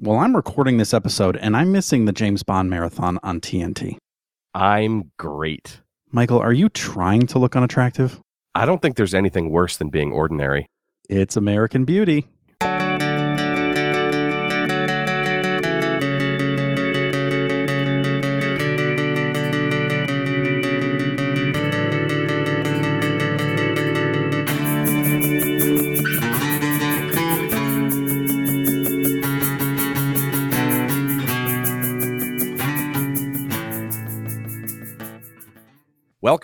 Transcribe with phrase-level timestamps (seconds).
[0.00, 3.96] Well, I'm recording this episode and I'm missing the James Bond marathon on TNT.
[4.54, 5.80] I'm great.
[6.12, 8.20] Michael, are you trying to look unattractive?
[8.54, 10.68] I don't think there's anything worse than being ordinary.
[11.10, 12.28] It's American Beauty.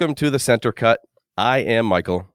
[0.04, 1.00] Welcome to the Center Cut.
[1.38, 2.28] I am Michael.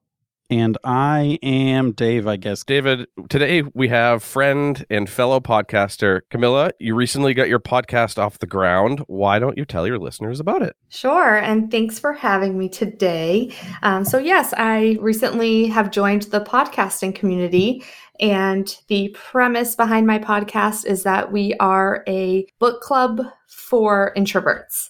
[0.49, 2.63] And I am Dave, I guess.
[2.63, 6.71] David, today we have friend and fellow podcaster Camila.
[6.79, 9.03] You recently got your podcast off the ground.
[9.05, 10.75] Why don't you tell your listeners about it?
[10.89, 13.53] Sure, and thanks for having me today.
[13.83, 17.83] Um, so, yes, I recently have joined the podcasting community.
[18.19, 24.89] And the premise behind my podcast is that we are a book club for introverts.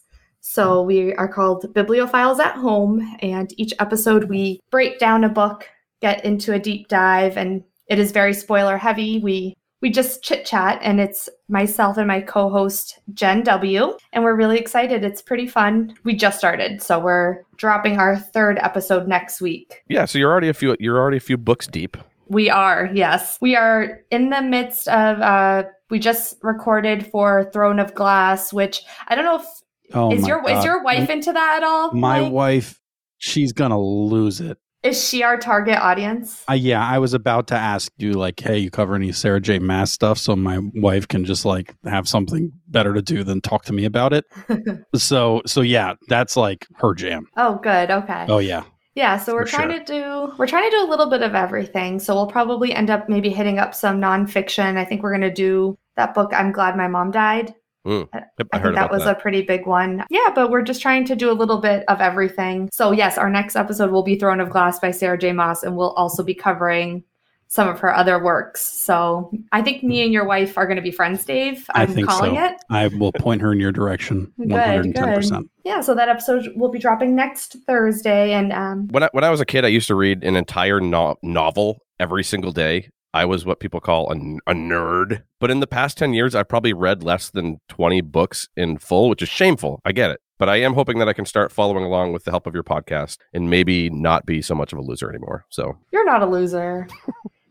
[0.49, 5.69] So we are called Bibliophiles at Home, and each episode we break down a book,
[6.01, 9.19] get into a deep dive, and it is very spoiler heavy.
[9.19, 14.35] We we just chit chat, and it's myself and my co-host Jen W, and we're
[14.35, 15.03] really excited.
[15.03, 15.93] It's pretty fun.
[16.03, 19.83] We just started, so we're dropping our third episode next week.
[19.87, 21.95] Yeah, so you're already a few you're already a few books deep.
[22.27, 23.37] We are, yes.
[23.39, 28.81] We are in the midst of uh we just recorded for Throne of Glass, which
[29.07, 29.45] I don't know if
[29.93, 30.57] Oh is your God.
[30.59, 31.91] is your wife into that at all?
[31.93, 32.31] My Mike?
[32.31, 32.79] wife,
[33.17, 34.57] she's to lose it.
[34.83, 36.43] is she our target audience?
[36.49, 39.59] Uh, yeah, I was about to ask you, like, hey, you cover any Sarah J.
[39.59, 43.65] Maas stuff so my wife can just like have something better to do than talk
[43.65, 44.25] to me about it.
[44.95, 47.27] so, so yeah, that's like her jam.
[47.37, 47.91] oh, good.
[47.91, 48.25] Okay.
[48.29, 48.63] Oh yeah,
[48.95, 49.79] Yeah, so we're For trying sure.
[49.79, 51.99] to do we're trying to do a little bit of everything.
[51.99, 54.77] So we'll probably end up maybe hitting up some nonfiction.
[54.77, 56.31] I think we're gonna do that book.
[56.33, 57.53] I'm glad my mom died.
[57.85, 58.07] Mm.
[58.13, 59.17] I- Yep, I, heard think that about was that.
[59.17, 60.05] a pretty big one.
[60.09, 62.69] Yeah, but we're just trying to do a little bit of everything.
[62.71, 65.33] So yes, our next episode will be Throne of Glass by Sarah J.
[65.33, 67.03] Maas, and we'll also be covering
[67.51, 68.61] some of her other works.
[68.61, 71.65] So I think me and your wife are going to be friends, Dave.
[71.73, 72.45] I I'm think calling so.
[72.45, 72.53] it.
[72.69, 75.49] I will point her in your direction, Good, one hundred and ten percent.
[75.65, 79.31] Yeah, so that episode will be dropping next Thursday, and um, When I, when I
[79.31, 82.89] was a kid, I used to read an entire no- novel every single day.
[83.13, 84.15] I was what people call a,
[84.51, 85.23] a nerd.
[85.39, 89.09] But in the past 10 years, I've probably read less than 20 books in full,
[89.09, 89.81] which is shameful.
[89.85, 90.21] I get it.
[90.37, 92.63] But I am hoping that I can start following along with the help of your
[92.63, 95.45] podcast and maybe not be so much of a loser anymore.
[95.49, 96.87] So you're not a loser.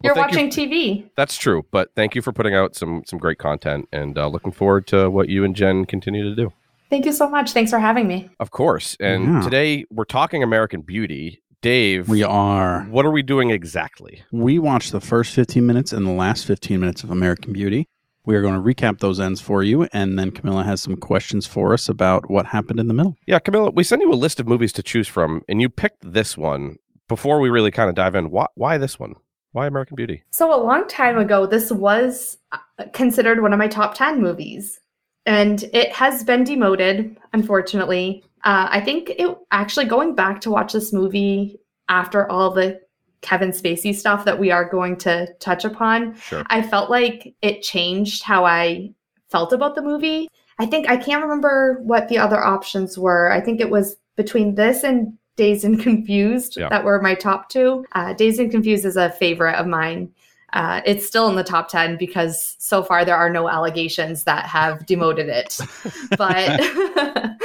[0.00, 1.10] You're thank you watching TV.
[1.16, 1.66] that's true.
[1.72, 5.10] But thank you for putting out some some great content and uh, looking forward to
[5.10, 6.52] what you and Jen continue to do.
[6.88, 7.50] Thank you so much.
[7.50, 8.30] Thanks for having me.
[8.38, 8.96] Of course.
[9.00, 9.40] And Yeah.
[9.42, 11.42] today we're talking American Beauty.
[11.62, 12.82] Dave, We are.
[12.84, 14.22] what are we doing exactly?
[14.30, 17.88] We watched the first fifteen minutes and the last fifteen minutes of American Beauty.
[18.24, 21.46] We are going to recap those ends for you, and then Camila has some questions
[21.46, 23.16] for us about what happened in the middle.
[23.26, 26.12] Yeah, Camila, we sent you a list of movies to choose from, and you picked
[26.12, 26.76] this one.
[27.08, 29.14] Before we really kind of dive in, why, why this one?
[29.52, 30.22] Why American Beauty?
[30.30, 32.58] So, a long time ago, this was uh,
[32.92, 34.78] considered one of my top 10 movies.
[35.25, 38.25] And it has been demoted, unfortunately.
[38.44, 42.81] Uh, I think it actually going back to watch this movie after all the
[43.21, 46.44] Kevin Spacey stuff that we are going to touch upon, Sure.
[46.49, 48.93] I felt like it changed how I
[49.28, 50.28] felt about the movie.
[50.60, 53.31] I think I can't remember what the other options were.
[53.32, 56.69] I think it was between this and Dazed and Confused Yeah.
[56.69, 57.84] that were my top two.
[57.93, 60.10] Uh, Dazed and Confused is a favorite of mine.
[60.53, 64.47] Uh, it's still in the top 10 because so far there are no allegations that
[64.47, 65.59] have demoted it.
[66.16, 66.60] But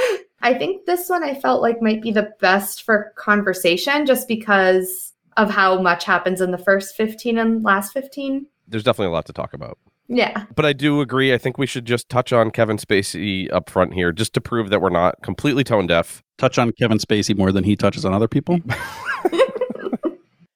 [0.44, 5.12] I think this one I felt like might be the best for conversation just because
[5.36, 8.46] of how much happens in the first 15 and last 15.
[8.68, 9.78] There's definitely a lot to talk about.
[10.06, 10.44] Yeah.
[10.54, 11.34] But I do agree.
[11.34, 14.70] I think we should just touch on Kevin Spacey up front here, just to prove
[14.70, 16.22] that we're not completely tone deaf.
[16.38, 18.60] Touch on Kevin Spacey more than he touches on other people.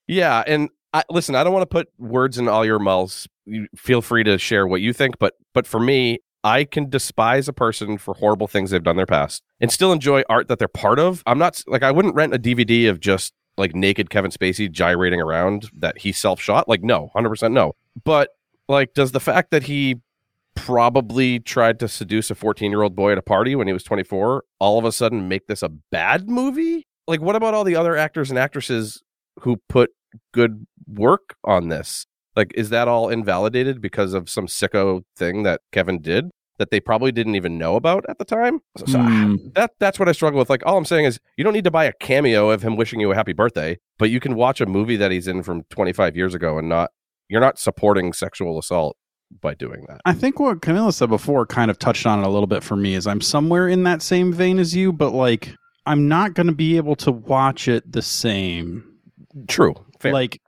[0.09, 3.29] Yeah, and I, listen, I don't want to put words in all your mouths.
[3.45, 7.47] You feel free to share what you think, but but for me, I can despise
[7.47, 10.59] a person for horrible things they've done in their past and still enjoy art that
[10.59, 11.23] they're part of.
[11.27, 15.21] I'm not like I wouldn't rent a DVD of just like naked Kevin Spacey gyrating
[15.21, 16.67] around that he self shot.
[16.67, 17.75] Like no, hundred percent no.
[18.03, 18.31] But
[18.67, 19.97] like, does the fact that he
[20.55, 23.85] probably tried to seduce a 14 year old boy at a party when he was
[23.85, 26.87] 24 all of a sudden make this a bad movie?
[27.07, 29.03] Like, what about all the other actors and actresses
[29.41, 29.91] who put
[30.33, 32.07] good work on this?
[32.37, 36.81] Like, is that all invalidated because of some sicko thing that Kevin did that they
[36.81, 38.61] probably didn't even know about at the time?
[38.77, 39.37] So, so, Hmm.
[39.55, 40.51] that that's what I struggle with.
[40.51, 43.01] Like, all I'm saying is, you don't need to buy a cameo of him wishing
[43.01, 46.17] you a happy birthday, but you can watch a movie that he's in from 25
[46.17, 46.91] years ago and not
[47.29, 48.97] you're not supporting sexual assault
[49.43, 50.01] by doing that.
[50.07, 52.75] I think what Camila said before kind of touched on it a little bit for
[52.77, 56.47] me is I'm somewhere in that same vein as you, but like I'm not going
[56.47, 58.83] to be able to watch it the same.
[59.47, 59.75] True.
[60.01, 60.13] Fair.
[60.15, 60.41] Like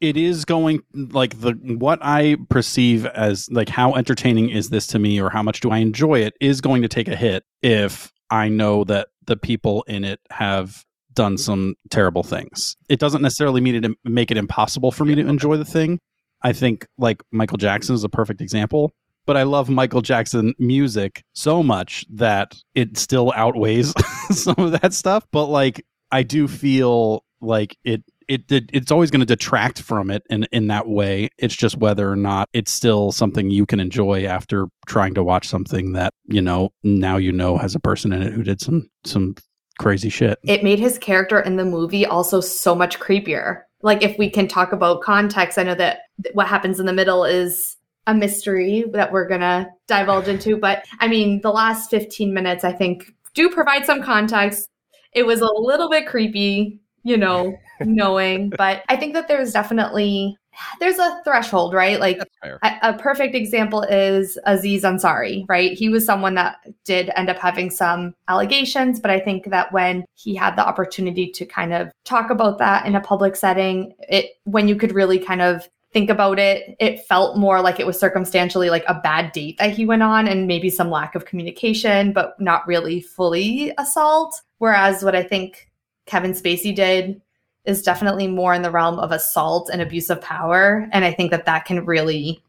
[0.00, 4.98] it is going like the what I perceive as like how entertaining is this to
[4.98, 8.12] me or how much do I enjoy it is going to take a hit if
[8.30, 12.76] I know that the people in it have done some terrible things.
[12.88, 15.98] It doesn't necessarily mean it make it impossible for me to enjoy the thing.
[16.42, 18.92] I think like Michael Jackson is a perfect example,
[19.26, 23.94] but I love Michael Jackson music so much that it still outweighs
[24.30, 29.10] some of that stuff, but like I do feel like it it, it it's always
[29.10, 31.28] going to detract from it in in that way.
[31.38, 35.48] It's just whether or not it's still something you can enjoy after trying to watch
[35.48, 38.88] something that you know now you know has a person in it who did some
[39.04, 39.34] some
[39.78, 40.38] crazy shit.
[40.44, 43.62] It made his character in the movie also so much creepier.
[43.82, 46.00] Like if we can talk about context, I know that
[46.32, 50.84] what happens in the middle is a mystery that we're going to divulge into, but
[51.00, 54.68] I mean, the last 15 minutes I think do provide some context.
[55.12, 58.52] It was a little bit creepy you know, knowing.
[58.56, 60.36] But I think that there's definitely
[60.80, 61.98] there's a threshold, right?
[61.98, 65.72] Like a, a, perfect example is Aziz Ansari, right?
[65.72, 70.04] He was someone that did end up having some allegations, but I think that when
[70.14, 74.38] he had the opportunity to kind of talk about that in a public setting, it
[74.44, 77.98] when you could really kind of think about it, it felt more like it was
[77.98, 82.12] circumstantially like a bad date that he went on and maybe some lack of communication,
[82.12, 84.42] but not really fully assault.
[84.58, 85.70] Whereas what I think
[86.06, 87.20] Kevin Spacey did
[87.64, 90.86] is definitely more in the realm of assault and abuse of power.
[90.92, 92.42] And I think that that can really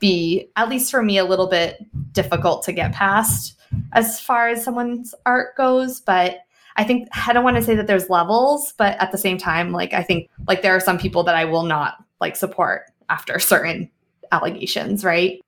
[0.00, 3.58] be, at least for me, a little bit difficult to get past
[3.92, 6.00] as far as someone's art goes.
[6.00, 6.40] But
[6.76, 9.72] I think I don't want to say that there's levels, but at the same time,
[9.72, 13.38] like I think like there are some people that I will not like support after
[13.38, 13.90] certain
[14.32, 15.40] allegations, right?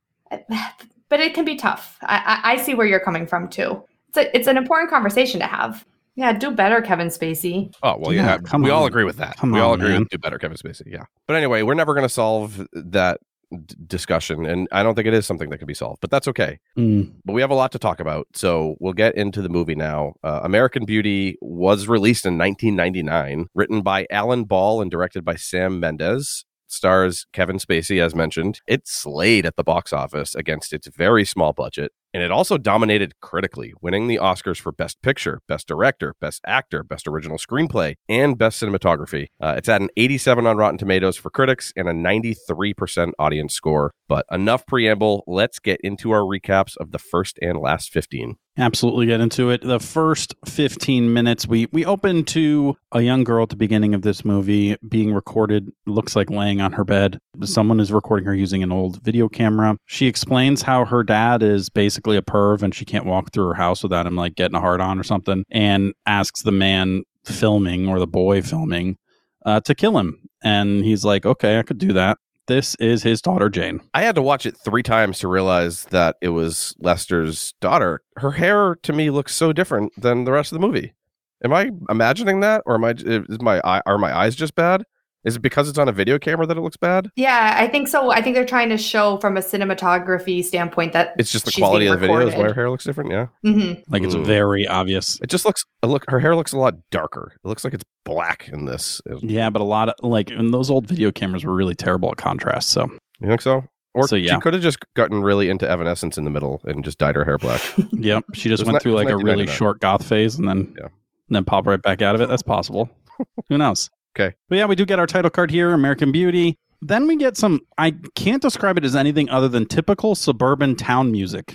[1.09, 1.99] But it can be tough.
[2.03, 3.81] I, I, see where you're coming from too.
[4.09, 5.85] It's a, it's an important conversation to have.
[6.17, 7.73] Yeah, do better, Kevin Spacey.
[7.83, 8.77] Oh well, yeah, yeah we on.
[8.77, 9.37] all agree with that.
[9.37, 10.01] Come we on, all agree man.
[10.01, 10.87] with do better, Kevin Spacey.
[10.87, 13.19] Yeah, but anyway, we're never going to solve that
[13.51, 16.01] d- discussion, and I don't think it is something that can be solved.
[16.01, 16.61] But that's okay.
[16.79, 17.15] Mm.
[17.25, 20.15] But we have a lot to talk about, so we'll get into the movie now.
[20.23, 25.81] Uh, American Beauty was released in 1999, written by Alan Ball and directed by Sam
[25.81, 28.61] Mendes stars Kevin Spacey, as mentioned.
[28.67, 33.21] It slayed at the box office against its very small budget, and it also dominated
[33.21, 38.39] critically, winning the Oscars for Best Picture, Best Director, Best Actor, Best Original Screenplay, and
[38.39, 39.27] Best Cinematography.
[39.41, 43.93] Uh, it's at an 87 on Rotten Tomatoes for critics and a 93% audience score.
[44.09, 49.07] But enough preamble, let's get into our recaps of the first and last 15 absolutely
[49.07, 49.63] get into it.
[49.63, 54.03] The first 15 minutes, we, we open to a young girl at the beginning of
[54.03, 57.19] this movie being recorded, looks like laying on her bed.
[57.43, 59.77] Someone is recording her using an old video camera.
[59.87, 63.55] She explains how her dad is basically a perv and she can't walk through her
[63.55, 67.89] house without him like getting a hard on or something and asks the man filming
[67.89, 68.99] or the boy filming
[69.47, 70.21] uh, to kill him.
[70.43, 73.81] And he's like, okay, I could do that this is his daughter Jane.
[73.95, 78.03] I had to watch it three times to realize that it was Lester's daughter.
[78.17, 80.95] Her hair to me looks so different than the rest of the movie.
[81.43, 82.95] Am I imagining that, or am I?
[82.97, 84.85] Is my are my eyes just bad?
[85.25, 87.11] Is it because it's on a video camera that it looks bad?
[87.17, 88.11] Yeah, I think so.
[88.11, 91.87] I think they're trying to show from a cinematography standpoint that it's just the quality
[91.87, 93.11] of the video is why her hair looks different.
[93.11, 93.81] Yeah, mm-hmm.
[93.89, 94.25] like it's mm.
[94.25, 95.19] very obvious.
[95.23, 95.65] It just looks.
[95.83, 97.33] Look, her hair looks a lot darker.
[97.43, 99.01] It looks like it's black in this.
[99.21, 102.17] Yeah, but a lot of like, and those old video cameras were really terrible at
[102.17, 102.71] contrast.
[102.71, 103.65] So you think so?
[103.95, 104.35] Or so, yeah.
[104.35, 107.25] she could have just gotten really into Evanescence in the middle and just dyed her
[107.25, 107.63] hair black.
[107.93, 110.87] yep, she just went not, through like a really short goth phase and then yeah.
[110.87, 112.29] and then pop right back out of it.
[112.29, 112.91] That's possible.
[113.49, 113.89] Who knows?
[114.17, 114.35] Okay.
[114.49, 116.57] But yeah, we do get our title card here, American Beauty.
[116.81, 121.11] Then we get some, I can't describe it as anything other than typical suburban town
[121.11, 121.55] music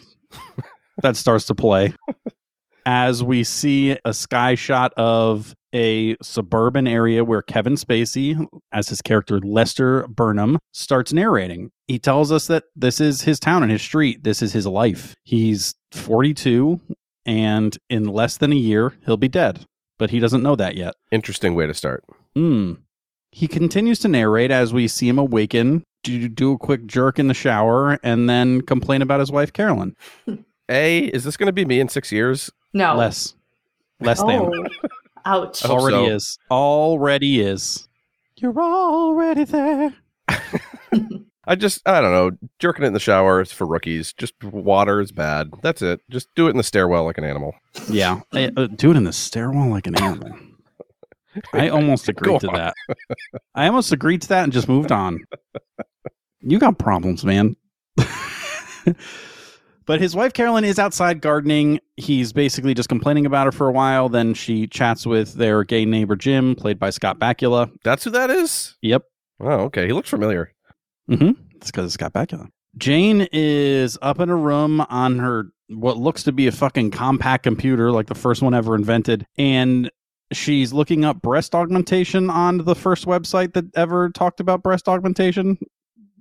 [1.02, 1.94] that starts to play
[2.86, 9.02] as we see a sky shot of a suburban area where Kevin Spacey, as his
[9.02, 11.70] character Lester Burnham, starts narrating.
[11.88, 14.24] He tells us that this is his town and his street.
[14.24, 15.14] This is his life.
[15.24, 16.80] He's 42,
[17.28, 19.66] and in less than a year, he'll be dead.
[20.00, 20.96] But he doesn't know that yet.
[21.12, 22.04] Interesting way to start.
[22.40, 22.74] Hmm.
[23.32, 27.28] He continues to narrate as we see him awaken, do, do a quick jerk in
[27.28, 29.94] the shower, and then complain about his wife, Carolyn.
[30.70, 32.50] A, is this going to be me in six years?
[32.74, 32.96] No.
[32.96, 33.36] Less.
[34.00, 34.50] Less oh.
[34.50, 34.70] than.
[35.26, 35.66] Ouch.
[35.66, 36.16] Already so.
[36.16, 36.38] is.
[36.50, 37.90] Already is.
[38.38, 39.94] You're already there.
[41.46, 42.32] I just, I don't know.
[42.60, 44.14] Jerking it in the shower is for rookies.
[44.14, 45.52] Just water is bad.
[45.62, 46.00] That's it.
[46.10, 47.54] Just do it in the stairwell like an animal.
[47.90, 48.22] Yeah.
[48.32, 50.40] Uh, do it in the stairwell like an animal.
[51.54, 52.74] I almost agreed to that.
[53.56, 55.20] I almost agreed to that and just moved on.
[56.42, 57.56] You got problems, man.
[59.86, 61.80] but his wife Carolyn is outside gardening.
[61.98, 64.10] He's basically just complaining about her for a while.
[64.10, 67.72] Then she chats with their gay neighbor Jim, played by Scott Bakula.
[67.84, 68.78] That's who that is?
[68.82, 69.04] Yep.
[69.42, 69.88] Oh, okay.
[69.88, 70.54] He looks familiar.
[71.10, 71.32] Mm-hmm.
[71.56, 72.48] It's because it's Scott Bakula.
[72.78, 77.44] Jane is up in a room on her what looks to be a fucking compact
[77.44, 79.92] computer, like the first one ever invented, and
[80.32, 85.58] she's looking up breast augmentation on the first website that ever talked about breast augmentation.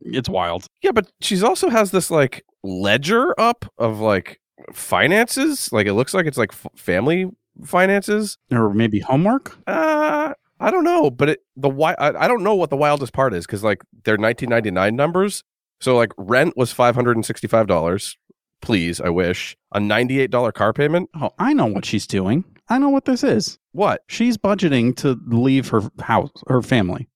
[0.00, 0.66] It's wild.
[0.82, 4.40] Yeah, but she's also has this like ledger up of like
[4.72, 5.72] finances.
[5.72, 7.26] Like it looks like it's like f- family
[7.64, 8.38] finances.
[8.50, 9.56] Or maybe homework?
[9.66, 13.12] Uh I don't know, but it the why I, I don't know what the wildest
[13.12, 15.44] part is because like they're 1999 numbers.
[15.80, 18.16] So like rent was five hundred and sixty five dollars.
[18.60, 21.10] Please, I wish a ninety eight dollar car payment.
[21.20, 22.44] Oh, I know what she's doing.
[22.68, 23.58] I know what this is.
[23.72, 24.02] What?
[24.08, 27.08] She's budgeting to leave her house, her family.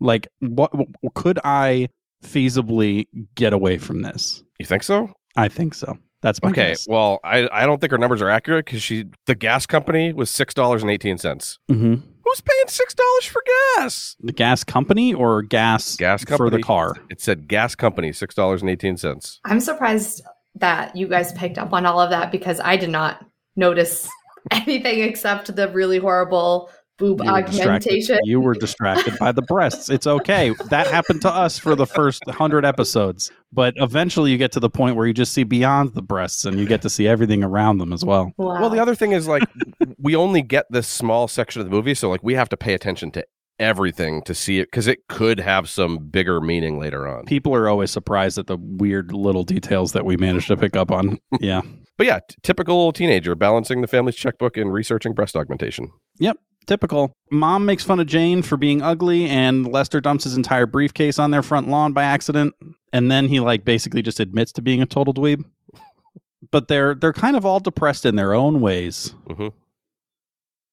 [0.00, 0.70] Like, what
[1.14, 1.88] could I
[2.24, 4.42] feasibly get away from this?
[4.58, 5.12] You think so?
[5.36, 5.98] I think so.
[6.22, 6.70] That's my Okay.
[6.70, 6.86] guess.
[6.88, 10.30] Well, I I don't think her numbers are accurate because she the gas company was
[10.30, 11.58] six dollars and eighteen cents.
[11.68, 13.42] hmm Who's paying six dollars for
[13.76, 14.16] gas?
[14.20, 16.94] The gas company or gas, Gas for the car?
[17.08, 19.40] It said gas company six dollars and eighteen cents.
[19.44, 20.22] I'm surprised
[20.56, 23.24] that you guys picked up on all of that because I did not
[23.56, 24.08] notice
[24.50, 26.70] anything except the really horrible
[27.00, 28.18] boob You were augmentation.
[28.22, 29.88] You were distracted by the breasts.
[29.88, 30.54] It's okay.
[30.68, 34.70] That happened to us for the first hundred episodes, but eventually you get to the
[34.70, 37.78] point where you just see beyond the breasts and you get to see everything around
[37.78, 38.32] them as well.
[38.36, 38.60] Wow.
[38.60, 39.42] Well, the other thing is like
[39.98, 42.74] we only get this small section of the movie, so like we have to pay
[42.74, 43.26] attention to
[43.58, 47.24] everything to see it because it could have some bigger meaning later on.
[47.26, 50.90] People are always surprised at the weird little details that we managed to pick up
[50.90, 51.18] on.
[51.40, 51.60] Yeah.
[52.00, 55.90] But yeah, t- typical teenager balancing the family's checkbook and researching breast augmentation.
[56.18, 57.12] Yep, typical.
[57.30, 61.30] Mom makes fun of Jane for being ugly, and Lester dumps his entire briefcase on
[61.30, 62.54] their front lawn by accident.
[62.90, 65.44] And then he like basically just admits to being a total dweeb.
[66.50, 69.14] But they're they're kind of all depressed in their own ways.
[69.28, 69.52] Mhm.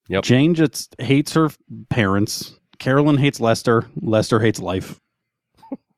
[0.08, 0.24] Yep.
[0.24, 1.50] Jane just hates her
[1.90, 2.58] parents.
[2.80, 3.86] Carolyn hates Lester.
[4.02, 4.98] Lester hates life.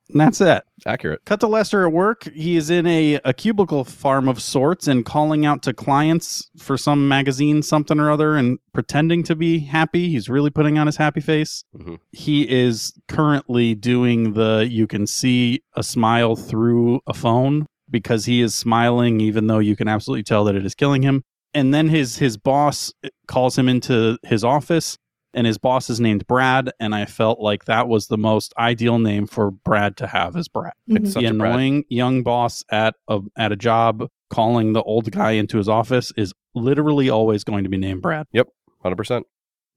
[0.10, 0.64] And that's it.
[0.86, 1.22] Accurate.
[1.26, 2.24] Cut to Lester at work.
[2.34, 6.78] He is in a, a cubicle farm of sorts and calling out to clients for
[6.78, 10.10] some magazine, something or other, and pretending to be happy.
[10.10, 11.64] He's really putting on his happy face.
[11.78, 12.00] Mhm.
[12.12, 18.42] He is currently doing the you can see a smile through a phone because he
[18.42, 21.24] is smiling, even though you can absolutely tell that it is killing him.
[21.54, 22.94] And then his his boss
[23.28, 24.98] calls him into his office
[25.34, 29.00] and his boss is named Brad, and I felt like that was the most ideal
[29.00, 31.06] name for Brad to have is Brad mm-hmm.
[31.06, 31.52] It's such the a Brad.
[31.52, 36.12] annoying young boss at a at a job calling the old guy into his office
[36.18, 38.28] is literally always going to be named Brad.
[38.32, 38.48] Yep,
[38.82, 39.26] Hundred percent.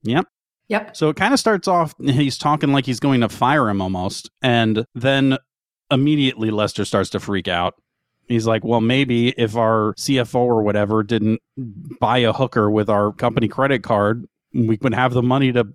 [0.03, 0.25] Yep.
[0.69, 0.95] Yep.
[0.95, 4.29] So it kind of starts off he's talking like he's going to fire him almost,
[4.41, 5.37] and then
[5.91, 7.75] immediately Lester starts to freak out.
[8.27, 11.41] He's like, "Well, maybe if our CFO or whatever didn't
[11.99, 15.67] buy a hooker with our company credit card, we would have the money to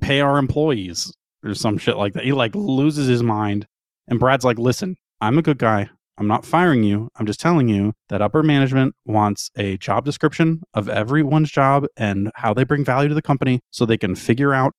[0.00, 1.12] pay our employees
[1.44, 3.66] or some shit like that." He like loses his mind,
[4.08, 5.90] and Brad's like, "Listen, I'm a good guy.
[6.18, 7.08] I'm not firing you.
[7.16, 12.30] I'm just telling you that upper management wants a job description of everyone's job and
[12.34, 14.74] how they bring value to the company so they can figure out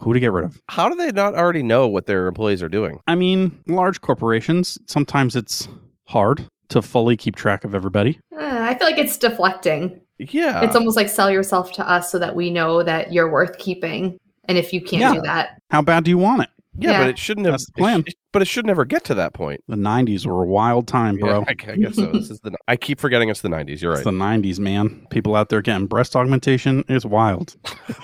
[0.00, 0.60] who to get rid of.
[0.68, 2.98] How do they not already know what their employees are doing?
[3.06, 5.68] I mean, large corporations, sometimes it's
[6.06, 8.18] hard to fully keep track of everybody.
[8.36, 10.00] Uh, I feel like it's deflecting.
[10.30, 10.62] Yeah.
[10.62, 14.18] It's almost like sell yourself to us so that we know that you're worth keeping.
[14.44, 15.14] And if you can't Yeah.
[15.14, 16.48] do that, How bad do you want it?
[16.78, 16.98] yeah, yeah.
[17.00, 17.52] but it shouldn't have.
[17.54, 18.00] That's the plan.
[18.06, 19.62] it sh- but it should never get to that point.
[19.68, 21.40] The 90s were a wild time, bro.
[21.40, 22.06] Yeah, I, I guess so.
[22.12, 22.52] This is the.
[22.68, 23.80] I keep forgetting it's the '90s.
[23.82, 24.12] You're It's right.
[24.12, 25.06] the 90s, man.
[25.10, 27.56] People out there getting breast augmentation is wild.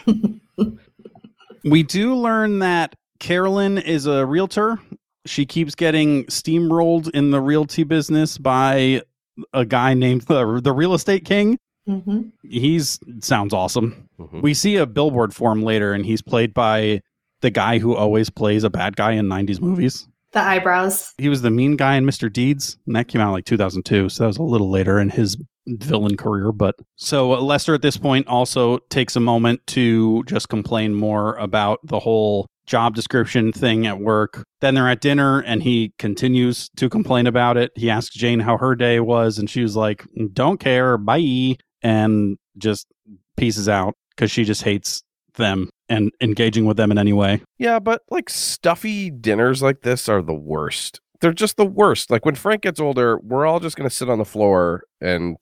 [1.65, 4.79] we do learn that Carolyn is a realtor.
[5.27, 9.03] She keeps getting steamrolled in the realty business by
[9.53, 11.59] a guy named the, the real estate king.
[11.89, 12.33] Mhm.
[12.43, 14.09] He's sounds awesome.
[14.21, 14.43] Mhm.
[14.43, 17.01] We see a billboard for him later, and he's played by
[17.43, 20.09] the guy who always plays a bad guy in 90s movies.
[20.33, 21.15] the eyebrows.
[21.17, 22.31] He was the mean guy in Mr.
[22.31, 25.37] Deeds, and that came out like 2002, so that was a little later in his
[25.67, 26.53] villain career.
[26.53, 31.37] But so uh, Lester at this point also takes a moment to just complain more
[31.37, 34.45] about the whole job description thing at work.
[34.61, 37.71] Then they're at dinner, and he continues to complain about it.
[37.75, 42.37] He asks Jane how her day was, and she was like, "Don't care, bye," and
[42.59, 42.87] just
[43.37, 45.03] pieces out because she just hates
[45.35, 47.43] them and engaging with them in any way.
[47.59, 51.01] Yeah, but like stuffy dinners like this are the worst.
[51.21, 52.11] They're just the worst.
[52.11, 55.37] Like when Frank gets older, we're all just going to sit on the floor and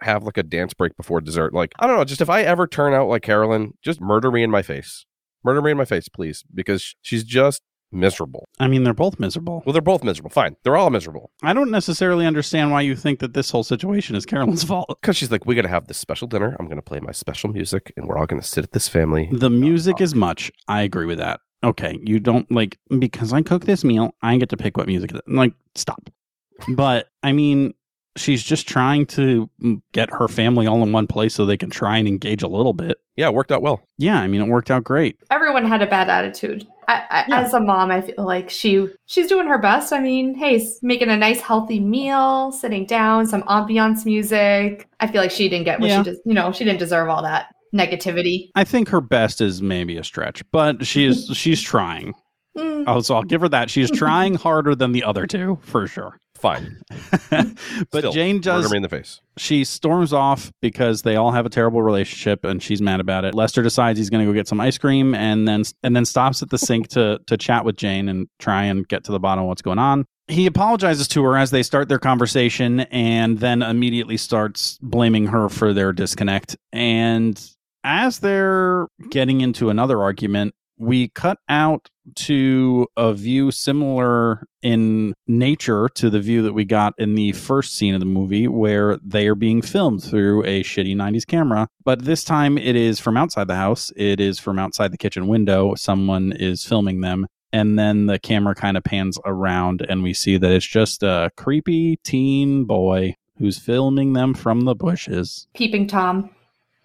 [0.00, 1.52] have like a dance break before dessert.
[1.52, 4.42] Like, I don't know, just if I ever turn out like Carolyn, just murder me
[4.42, 5.04] in my face.
[5.44, 7.60] Murder me in my face, please, because she's just
[7.94, 8.48] miserable.
[8.58, 9.62] I mean, they're both miserable.
[9.64, 10.30] Well, they're both miserable.
[10.30, 10.56] Fine.
[10.62, 11.30] They're all miserable.
[11.42, 14.88] I don't necessarily understand why you think that this whole situation is Carolyn's fault.
[15.00, 16.56] Because she's like, we got to have this special dinner.
[16.58, 18.88] I'm going to play my special music and we're all going to sit at this
[18.88, 19.28] family.
[19.32, 20.50] The music is much.
[20.68, 21.40] I agree with that.
[21.62, 25.12] Okay, you don't like because I cook this meal, I get to pick what music.
[25.26, 26.10] Like, stop.
[26.68, 27.74] But I mean,
[28.16, 31.70] she's just trying to mm, get her family all in one place so they can
[31.70, 32.98] try and engage a little bit.
[33.16, 33.80] Yeah, it worked out well.
[33.98, 35.16] Yeah, I mean, it worked out great.
[35.30, 36.66] Everyone had a bad attitude.
[36.88, 37.40] I, I, Yeah.
[37.40, 39.92] As a mom, I feel like she she's doing her best.
[39.92, 44.88] I mean, hey, making a nice healthy meal, sitting down, some ambiance music.
[45.00, 46.02] I feel like she didn't get what Yeah.
[46.02, 48.50] she just, you know, she didn't deserve all that negativity.
[48.54, 52.14] I think her best is maybe a stretch, but she is she's trying.
[52.56, 53.68] Mm, Oh, so I'll give her that.
[53.70, 56.18] She's trying harder than the other two for sure.
[56.44, 56.76] Fine.
[57.30, 59.22] but Still, Jane Murder does me in the face.
[59.38, 63.34] she storms off because they all have a terrible relationship and she's mad about it.
[63.34, 66.42] Lester decides he's going to go get some ice cream and then and then stops
[66.42, 69.44] at the sink to to chat with Jane and try and get to the bottom
[69.44, 70.04] of what's going on.
[70.28, 75.48] He apologizes to her as they start their conversation and then immediately starts blaming her
[75.48, 76.58] for their disconnect.
[76.74, 77.42] And
[77.84, 85.88] as they're getting into another argument, we cut out to a view similar in nature
[85.94, 89.26] to the view that we got in the first scene of the movie where they
[89.26, 91.68] are being filmed through a shitty 90s camera.
[91.84, 93.92] But this time it is from outside the house.
[93.96, 95.74] It is from outside the kitchen window.
[95.76, 97.26] Someone is filming them.
[97.52, 101.30] And then the camera kind of pans around and we see that it's just a
[101.36, 105.46] creepy teen boy who's filming them from the bushes.
[105.54, 106.30] Peeping Tom.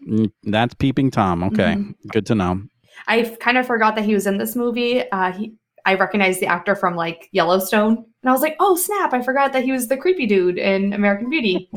[0.08, 1.44] Mm, that's peeping tom.
[1.44, 1.76] Okay.
[1.76, 1.94] Mhm.
[2.08, 2.62] good to know
[3.08, 5.10] I kind of forgot that he was in this movie.
[5.12, 5.54] Uh, he,
[5.86, 9.14] I recognized the actor from like Yellowstone, and I was like, "Oh snap!
[9.14, 11.70] I forgot that he was the creepy dude in American Beauty."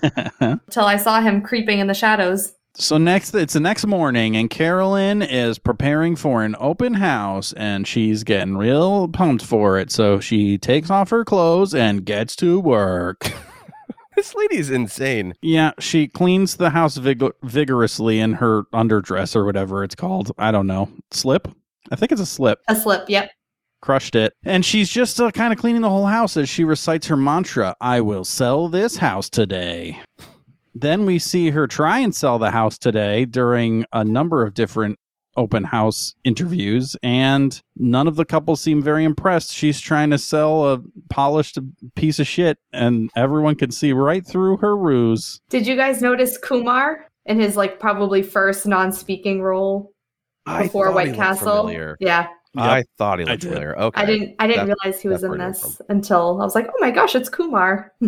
[0.40, 2.52] Until I saw him creeping in the shadows.
[2.78, 7.88] So next, it's the next morning, and Carolyn is preparing for an open house, and
[7.88, 9.90] she's getting real pumped for it.
[9.90, 13.32] So she takes off her clothes and gets to work.
[14.16, 15.34] This lady's insane.
[15.42, 20.32] yeah, she cleans the house vig- vigorously in her underdress or whatever it's called.
[20.38, 20.88] I don't know.
[21.10, 21.46] Slip?
[21.92, 22.58] I think it's a slip.
[22.68, 23.08] A slip.
[23.08, 23.30] Yep.
[23.82, 24.32] Crushed it.
[24.44, 27.76] And she's just uh, kind of cleaning the whole house as she recites her mantra
[27.80, 30.00] I will sell this house today.
[30.74, 34.98] Then we see her try and sell the house today during a number of different
[35.36, 39.52] open house interviews, and none of the couples seem very impressed.
[39.52, 41.58] She's trying to sell a polished
[41.94, 45.40] piece of shit, and everyone can see right through her ruse.
[45.48, 49.92] Did you guys notice Kumar in his like probably first non-speaking role
[50.46, 51.62] before White Castle?
[51.62, 51.96] Familiar.
[52.00, 53.48] Yeah, I thought he I looked did.
[53.48, 53.78] familiar.
[53.78, 54.00] Okay.
[54.02, 54.34] I didn't.
[54.38, 56.68] I didn't That- realize he was in where I know this until I was like,
[56.68, 57.92] "Oh my gosh, it's Kumar."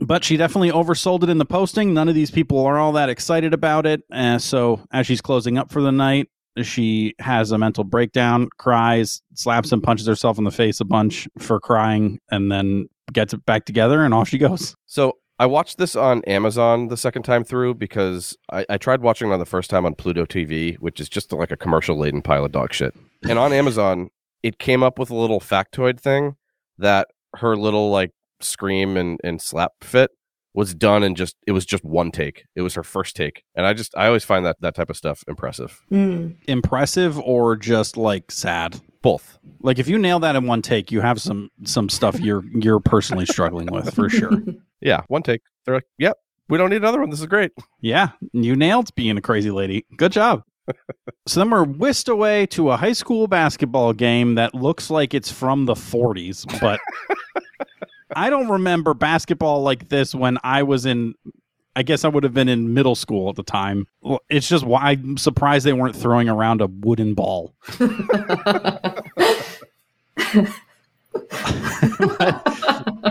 [0.00, 1.92] But she definitely oversold it in the posting.
[1.92, 4.00] None of these people are all that excited about it.
[4.12, 6.28] Uh, so as she's closing up for the night,
[6.66, 11.28] she has a mental breakdown, cries, slaps and punches herself in the face a bunch
[11.38, 14.74] for crying, and then gets it back together, and off she goes.
[14.86, 19.30] So I watched this on Amazon the second time through because I, I tried watching
[19.30, 22.22] it on the first time on Pluto TV, which is just like a commercial laden
[22.22, 22.94] pile of dog shit.
[23.28, 24.10] And on Amazon,
[24.42, 26.36] it came up with a little factoid thing
[26.78, 30.10] that her little like scream and, and slap fit
[30.54, 32.44] was done and just it was just one take.
[32.54, 33.44] It was her first take.
[33.54, 35.80] And I just I always find that that type of stuff impressive.
[35.90, 36.36] Mm.
[36.48, 38.80] Impressive or just like sad?
[39.02, 39.38] Both.
[39.60, 42.80] Like if you nail that in one take, you have some some stuff you're you're
[42.80, 44.32] personally struggling with for sure.
[44.80, 45.40] Yeah, one take.
[45.64, 46.16] They're like, "Yep,
[46.48, 47.10] we don't need another one.
[47.10, 49.84] This is great." Yeah, you nailed being a crazy lady.
[49.96, 50.44] Good job.
[51.26, 55.32] so then we're whisked away to a high school basketball game that looks like it's
[55.32, 56.80] from the 40s, but
[58.18, 61.14] I don't remember basketball like this when I was in.
[61.76, 63.86] I guess I would have been in middle school at the time.
[64.28, 67.54] It's just why I'm surprised they weren't throwing around a wooden ball.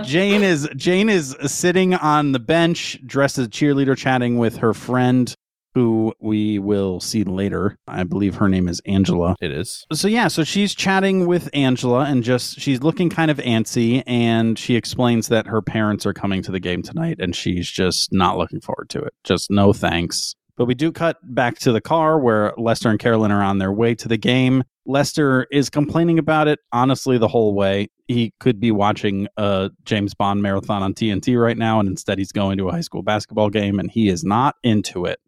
[0.03, 4.73] Jane is Jane is sitting on the bench, dressed as a cheerleader, chatting with her
[4.73, 5.33] friend,
[5.77, 7.77] who we will see later.
[7.87, 9.35] I believe her name is Angela.
[9.39, 9.85] It is.
[9.93, 14.57] So yeah, so she's chatting with Angela and just she's looking kind of antsy, and
[14.57, 18.39] she explains that her parents are coming to the game tonight, and she's just not
[18.39, 19.13] looking forward to it.
[19.23, 20.33] Just no thanks.
[20.55, 23.71] But we do cut back to the car where Lester and Carolyn are on their
[23.71, 24.63] way to the game.
[24.87, 27.89] Lester is complaining about it honestly the whole way.
[28.07, 32.31] He could be watching a James Bond marathon on TNT right now, and instead he's
[32.31, 35.19] going to a high school basketball game, and he is not into it.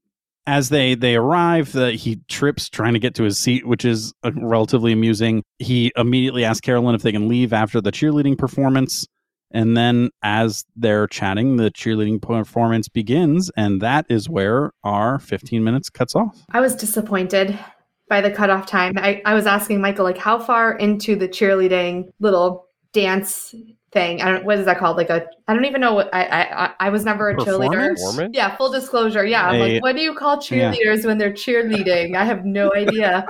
[0.47, 4.13] As they they arrive, uh, he trips trying to get to his seat, which is
[4.23, 5.43] uh, relatively amusing.
[5.60, 9.06] He immediately asks Carolyn if they can leave after the cheerleading performance.
[9.52, 15.63] And then, as they're chatting, the cheerleading performance begins, and that is where our 15
[15.63, 16.45] minutes cuts off.
[16.52, 17.58] I was disappointed.
[18.10, 18.97] by the cutoff time.
[18.97, 23.54] I, I was asking Michael like how far into the cheerleading little dance
[23.91, 24.21] thing.
[24.21, 24.97] I don't what is that called?
[24.97, 28.30] Like a I don't even know what I I I was never a cheerleader.
[28.34, 29.25] Yeah, full disclosure.
[29.25, 30.71] Yeah, I'm like, what do you call Yeah.
[30.73, 32.15] cheerleaders when they're cheerleading?
[32.15, 33.28] I have no idea.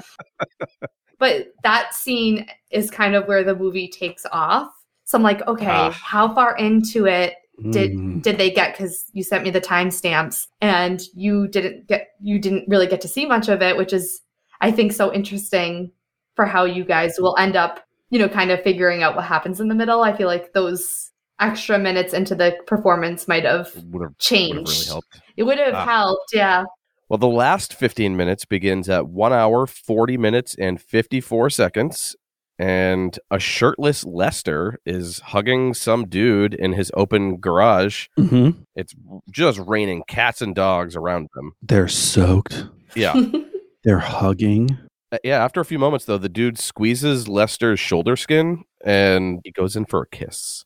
[1.20, 4.72] but that scene is kind of where the movie takes off.
[5.06, 5.92] So I'm like, okay, Ah.
[5.92, 7.36] how far into it
[7.72, 8.22] did Mm.
[8.22, 8.74] did they get?
[8.74, 13.08] Because you sent me the timestamps, and you didn't get you didn't really get to
[13.08, 14.22] see much of it, which is
[14.62, 15.92] I think so interesting
[16.36, 19.60] for how you guys will end up, you know, kind of figuring out what happens
[19.60, 20.02] in the middle.
[20.02, 24.18] I feel like those extra minutes into the performance might have Would have would have
[24.18, 24.70] changed.
[24.72, 25.22] really helped.
[25.38, 25.86] It would have Ah.
[25.86, 26.64] helped, yeah.
[27.08, 32.16] Well, the last 15 minutes begins at one hour, 40 minutes, and 54 seconds.
[32.60, 38.08] And a shirtless Lester is hugging some dude in his open garage.
[38.20, 38.66] Mhm.
[38.76, 38.94] It's
[39.32, 41.54] just raining cats and dogs around them.
[41.62, 42.66] They're soaked.
[42.96, 43.14] Yeah.
[43.86, 44.78] They're hugging.
[45.12, 45.44] Uh, yeah.
[45.44, 49.86] After a few moments, though, the dude squeezes Lester's shoulder skin and he goes in
[49.86, 50.66] for a kiss.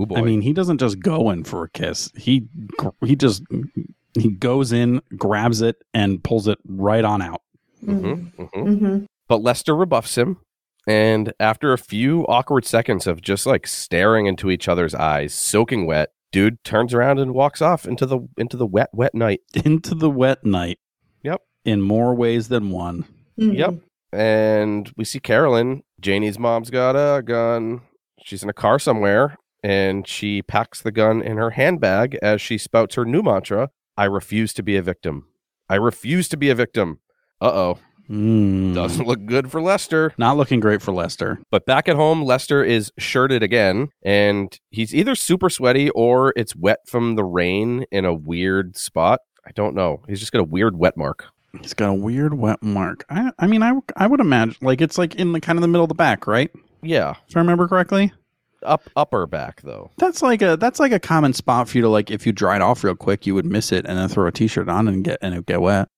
[0.00, 0.16] Ooh, boy.
[0.16, 2.10] I mean, he doesn't just go in for a kiss.
[2.16, 2.46] He
[3.04, 3.42] he just
[4.14, 7.42] he goes in, grabs it, and pulls it right on out.
[7.84, 8.32] Mhm.
[8.36, 8.80] Mhm, mhm.
[8.80, 9.06] Mhm.
[9.28, 10.38] But Lester rebuffs him.
[10.86, 15.86] And after a few awkward seconds of just like staring into each other's eyes, soaking
[15.86, 19.40] wet, dude turns around and walks off into the into the wet, wet night.
[19.64, 20.78] Into the wet night.
[21.22, 21.42] Yep.
[21.64, 23.04] In more ways than one.
[23.38, 23.56] Mhm.
[23.56, 23.74] Yep.
[24.12, 25.82] And we see Carolyn.
[26.00, 27.80] Janie's mom's got a gun.
[28.24, 32.58] She's in a car somewhere, and she packs the gun in her handbag as she
[32.58, 35.26] spouts her new mantra I refuse to be a victim.
[35.68, 37.00] I refuse to be a victim.
[37.40, 37.78] Uh oh.
[38.10, 38.74] Mm.
[38.74, 40.12] Doesn't look good for Lester.
[40.18, 41.38] Not looking great for Lester.
[41.50, 46.56] But back at home, Lester is shirted again, and he's either super sweaty or it's
[46.56, 49.20] wet from the rain in a weird spot.
[49.46, 50.02] I don't know.
[50.08, 51.26] He's just got a weird wet mark.
[51.60, 53.04] He's got a weird wet mark.
[53.10, 55.68] I I mean, I I would imagine like it's like in the kind of the
[55.68, 56.50] middle of the back, right?
[56.82, 58.12] Yeah, If I remember correctly.
[58.64, 59.90] up upper back though.
[59.98, 62.60] That's like a that's like a common spot for you to like if you dried
[62.62, 65.18] off real quick, you would miss it and then throw a t-shirt on and get
[65.20, 65.88] and it get wet.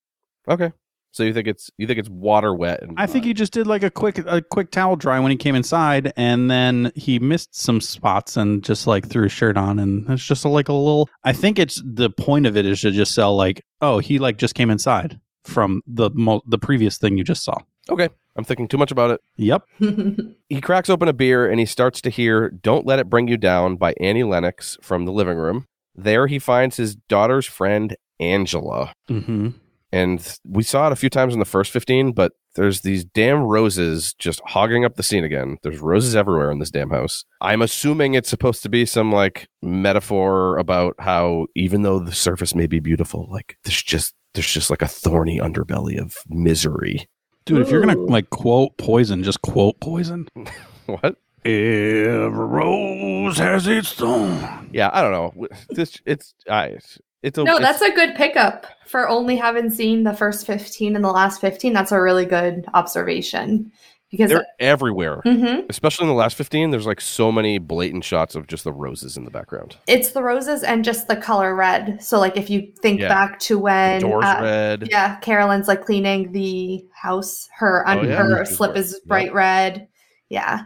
[0.49, 0.71] Okay,
[1.11, 2.83] so you think it's you think it's water wet?
[2.83, 5.37] And I think he just did like a quick a quick towel dry when he
[5.37, 9.79] came inside, and then he missed some spots and just like threw his shirt on,
[9.79, 11.09] and it's just a, like a little.
[11.23, 14.37] I think it's the point of it is to just sell like, oh, he like
[14.37, 17.57] just came inside from the mo- the previous thing you just saw.
[17.89, 18.09] okay.
[18.37, 19.21] I'm thinking too much about it.
[19.37, 19.63] Yep.
[20.49, 23.37] He cracks open a beer and he starts to hear "Don't Let It Bring You
[23.37, 25.65] Down" by Annie Lennox from the living room.
[25.95, 28.93] There, he finds his daughter's friend Angela.
[29.09, 29.49] Mm-hmm.
[29.95, 33.43] And we saw it a few times in the first 15 but there's these damn
[33.43, 35.57] roses just hogging up the scene again.
[35.61, 37.25] There's roses everywhere in this damn house.
[37.41, 42.55] I'm assuming it's supposed to be some like metaphor about how even though the surface
[42.55, 47.07] may be beautiful like there's just there's just like a thorny underbelly of misery.
[47.45, 50.27] Dude, if you're gonna like quote poison, just quote poison.
[50.87, 51.17] what?
[51.45, 54.69] Every rose has its thorn.
[54.73, 55.47] yeah i don't know.
[55.69, 56.77] This it's i
[57.25, 61.03] it's a, no, that's a good pickup for only having seen the first 15 and
[61.03, 61.73] the last 15.
[61.73, 63.71] That's a really good observation
[64.11, 65.65] because they're everywhere Mhm.
[65.67, 69.17] especially in the last 15 there's like so many blatant shots of just the roses
[69.17, 72.01] in the background it's the roses and just the color red.
[72.03, 73.07] So, like, if you think Yeah.
[73.09, 77.49] back to when doors uh, red Yeah, Carolyn's like cleaning the house.
[77.57, 78.15] Her Oh, yeah.
[78.15, 79.01] her slip is Yep.
[79.07, 79.87] bright red.
[80.29, 80.61] Yeah.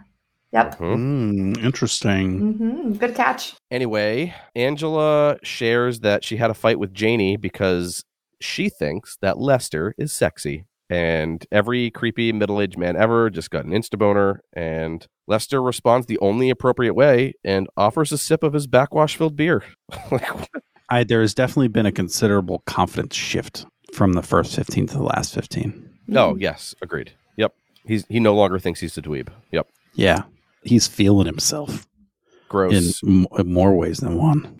[0.51, 0.77] Yep.
[0.79, 0.95] Mhm.
[1.55, 2.39] Mm, interesting.
[2.53, 3.55] hmm Good catch.
[3.69, 8.03] Anyway, Angela shares that she had a fight with Janie because
[8.41, 10.65] she thinks that Lester is sexy.
[10.91, 14.41] And every creepy middle aged man ever just got an insta boner.
[14.53, 19.35] And Lester responds the only appropriate way and offers a sip of his backwash filled
[19.35, 19.63] beer.
[20.89, 25.03] I there has definitely been a considerable confidence shift from the first fifteen to the
[25.03, 25.87] last fifteen.
[26.07, 27.11] no, yes, agreed.
[27.37, 27.53] Yep.
[27.85, 29.27] He's he no longer thinks he's a dweeb.
[29.51, 29.67] Yep.
[29.93, 30.23] Yeah,
[30.63, 31.85] he's feeling himself in,
[32.49, 33.03] Gross.
[33.03, 34.59] m- in more ways than one.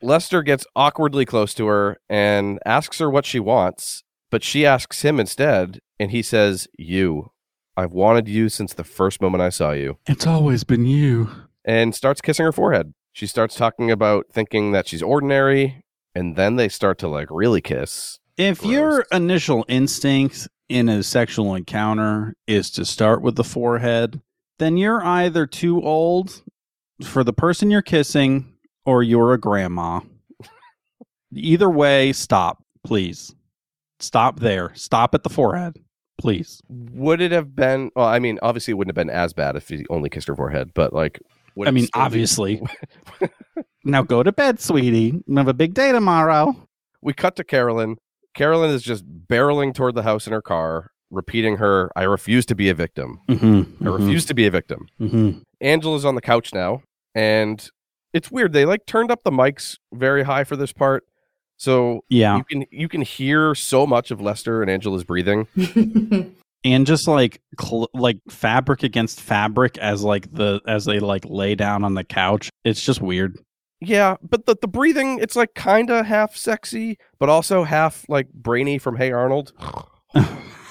[0.00, 5.02] Lester gets awkwardly close to her and asks her what she wants, but she asks
[5.02, 7.30] him instead, and he says, You.
[7.76, 11.30] I've wanted you since the first moment I saw you, It's always been you.
[11.64, 12.92] and starts kissing her forehead.
[13.14, 15.82] She starts talking about thinking that she's ordinary,
[16.14, 18.18] and then they start to like really kiss.
[18.36, 18.72] If Gross.
[18.72, 24.20] your initial instinct in a sexual encounter is to start with the forehead,
[24.62, 26.42] then you're either too old
[27.02, 28.54] for the person you're kissing
[28.86, 30.00] or you're a grandma.
[31.34, 33.34] Either way, stop, please.
[34.00, 34.72] Stop there.
[34.74, 35.78] Stop at the forehead,
[36.18, 36.60] please.
[36.68, 37.90] Would it have been?
[37.96, 40.36] Well, I mean, obviously, it wouldn't have been as bad if he only kissed her
[40.36, 41.20] forehead, but like,
[41.64, 42.62] I mean, still be- obviously.
[43.84, 45.22] now go to bed, sweetie.
[45.26, 46.54] We have a big day tomorrow.
[47.00, 47.96] we cut to Carolyn.
[48.34, 50.90] Carolyn is just barreling toward the house in her car.
[51.12, 53.20] Repeating her, I refuse to be a victim.
[53.28, 54.88] Mm-hmm, I refuse to be a victim.
[55.00, 55.38] Mm-hmm.
[55.60, 56.82] Angela's on the couch now,
[57.14, 57.64] and
[58.12, 58.52] it's weird.
[58.52, 61.04] They like turned up the mics very high for this part.
[61.56, 65.46] So Yeah, you can you can hear so much of Lester and Angela's breathing.
[66.64, 71.54] and just like cl- like fabric against fabric as like the as they like lay
[71.54, 72.50] down on the couch.
[72.64, 73.38] It's just weird.
[73.84, 78.32] Yeah, but the, the breathing, it's like kind of half sexy, but also half like
[78.32, 79.52] brainy from Hey Arnold.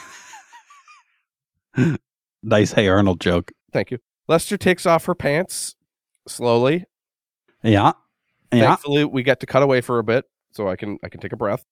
[2.43, 3.51] nice, hey Arnold joke.
[3.73, 3.99] Thank you.
[4.27, 5.75] Lester takes off her pants
[6.27, 6.85] slowly.
[7.63, 7.91] Yeah,
[8.51, 8.67] yeah.
[8.67, 11.33] Thankfully, we get to cut away for a bit, so I can I can take
[11.33, 11.63] a breath.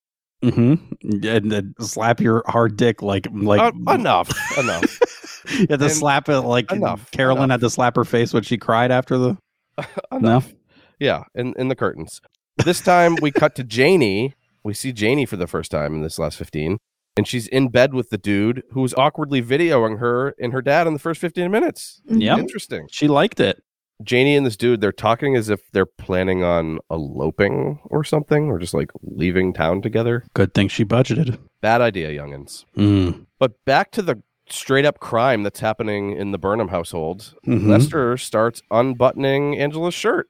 [0.44, 1.26] Mm-hmm.
[1.28, 5.00] And then slap your hard dick like like Uh, enough, enough.
[5.52, 7.56] you had to and- slap it like enough, Carolyn enough.
[7.56, 9.38] had to slap her face when she cried after the
[10.12, 10.54] enough.
[11.00, 12.22] Yeah, in in the curtains.
[12.64, 14.34] This time we cut to Janie.
[14.64, 16.78] We see Janie for the first time in this last fifteen,
[17.18, 20.88] and she's in bed with the dude who was awkwardly videoing her and her dad
[20.88, 22.02] in the first fifteen minutes.
[22.06, 22.38] Yeah.
[22.38, 22.88] Interesting.
[22.92, 23.64] she liked it.
[24.02, 28.58] Janie and this dude, they're talking as if they're planning on eloping or something, or
[28.58, 30.24] just like leaving town together.
[30.34, 31.38] Good thing she budgeted.
[31.62, 32.64] Bad idea, youngins.
[32.78, 33.26] Mm.
[33.40, 37.36] But back to the straight up crime that's happening in the Burnham household.
[37.46, 37.68] Mhm.
[37.68, 40.30] Lester starts unbuttoning Angela's shirt.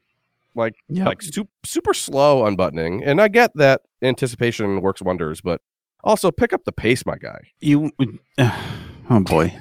[0.55, 1.05] Like Yep.
[1.05, 3.03] like su- super slow unbuttoning.
[3.03, 5.61] And I get that anticipation works wonders, but
[6.03, 7.39] also pick up the pace, my guy.
[7.59, 7.91] you
[8.39, 9.55] oh boy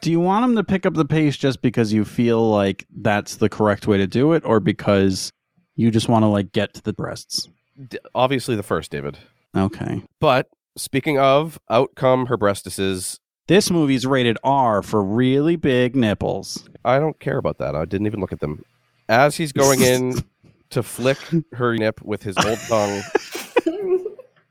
[0.00, 3.36] do you want him to pick up the pace just because you feel like that's
[3.36, 5.32] the correct way to do it or because
[5.76, 7.48] you just want to like get to the breasts
[7.88, 9.18] D- obviously the first, David.
[9.56, 13.18] okay But speaking of, out come her breastises.
[13.48, 17.74] this movie's rated r for really big nipples I don't care about that.
[17.74, 18.62] I didn't even look at them.
[19.08, 20.22] As he's going in
[20.70, 21.16] to flick
[21.54, 23.00] her nip with his old tongue,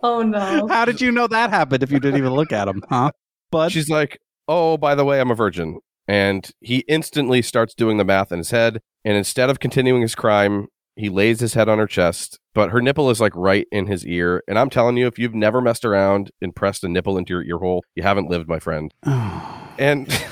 [0.03, 0.69] oh no.
[0.69, 3.11] how did you know that happened if you didn't even look at him huh
[3.55, 7.99] but she's like, "Oh, by the way, I'm a virgin." And he instantly starts doing
[7.99, 11.69] the math in his head, and instead of continuing his crime, he lays his head
[11.69, 14.43] on her chest, but her nipple is like right in his ear.
[14.49, 17.45] And I'm telling you, if you've never messed around and pressed a nipple into your
[17.45, 18.93] ear hole, you haven't lived, my friend.
[19.77, 20.09] And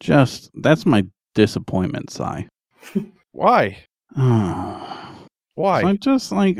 [0.00, 2.46] just that's my disappointment sigh
[3.32, 3.78] why?
[4.16, 5.26] oh.
[5.54, 5.80] Why?
[5.80, 6.58] So I'm just like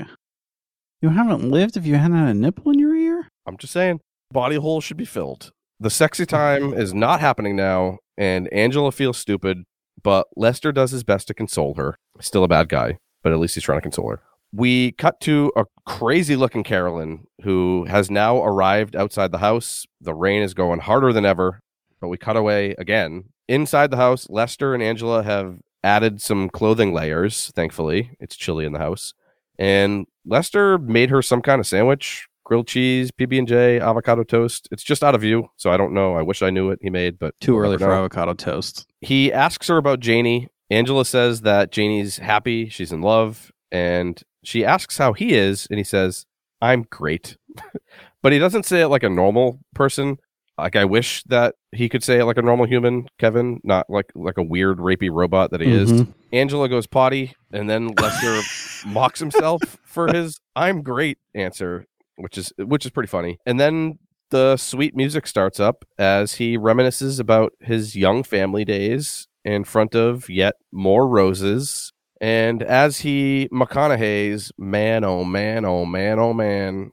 [1.00, 4.00] you haven't lived if you hadn't had a nipple in your ear I'm just saying,
[4.32, 5.52] body hole should be filled.
[5.78, 9.64] The sexy time is not happening now, and Angela feels stupid,
[10.02, 11.96] but Lester does his best to console her.
[12.20, 14.22] Still a bad guy, but at least he's trying to console her.
[14.52, 19.87] We cut to a crazy looking Carolyn who has now arrived outside the house.
[20.00, 21.61] The rain is going harder than ever,
[22.00, 23.24] but we cut away again.
[23.48, 28.12] Inside the house, Lester and Angela have added some clothing layers, thankfully.
[28.18, 29.14] It's chilly in the house.
[29.59, 34.69] And Lester made her some kind of sandwich, grilled cheese, PB and J, avocado toast.
[34.71, 36.15] It's just out of view, so I don't know.
[36.15, 39.69] I wish I knew what he made, but too early for avocado toast He asks
[39.69, 40.49] her about Janie.
[40.71, 45.79] Angela says that Janie's happy, she's in love, and she asks how he is, and
[45.79, 46.27] he says,
[46.61, 47.37] "I'm great,"
[48.23, 50.19] but he doesn't say it like a normal person.
[50.59, 54.07] Like I wish that he could say it like a normal human, Kevin, not like
[54.14, 55.92] like a weird rapey robot that he is.
[55.92, 56.14] Mhm.
[56.33, 58.40] Angela goes potty, and then Lester
[58.88, 63.38] mocks himself for his "I'm great" answer, which is which is pretty funny.
[63.45, 63.99] And then
[64.31, 69.95] the sweet music starts up as he reminisces about his young family days in front
[69.95, 71.92] of yet more roses.
[72.21, 76.90] And as he McConaughey's man, oh man, oh man, oh man,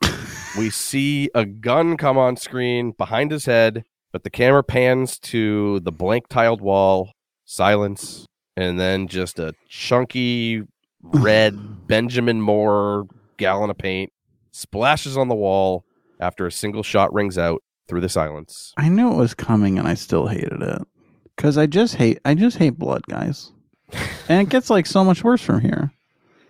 [0.57, 5.79] we see a gun come on screen behind his head, but the camera pans to
[5.81, 7.11] the blank tiled wall,
[7.45, 10.63] silence, and then just a chunky
[11.01, 14.11] red Benjamin Moore gallon of paint
[14.51, 15.83] splashes on the wall
[16.19, 18.73] after a single shot rings out through the silence.
[18.77, 20.81] I knew it was coming and I still hated it.
[21.35, 23.51] Cause I just hate I just hate blood, guys.
[24.29, 25.91] and it gets like so much worse from here.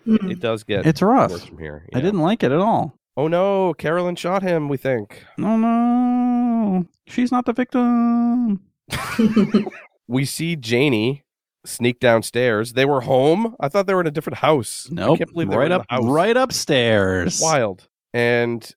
[0.03, 0.29] Hmm.
[0.29, 1.31] It does get It's rough.
[1.31, 1.87] worse from here.
[1.93, 2.93] I didn't like it at all.
[3.15, 5.23] Oh no, Carolyn shot him, we think.
[5.37, 6.85] No no.
[7.07, 8.61] She's not the victim.
[10.05, 11.23] We see Janie
[11.65, 12.73] sneak downstairs.
[12.73, 13.55] They were home.
[13.61, 14.89] I thought they were in a different house.
[14.91, 15.17] I Nope.
[15.19, 16.03] can't believe they were right in up the house.
[16.05, 17.39] right upstairs.
[17.41, 17.87] Wild.
[18.13, 18.69] And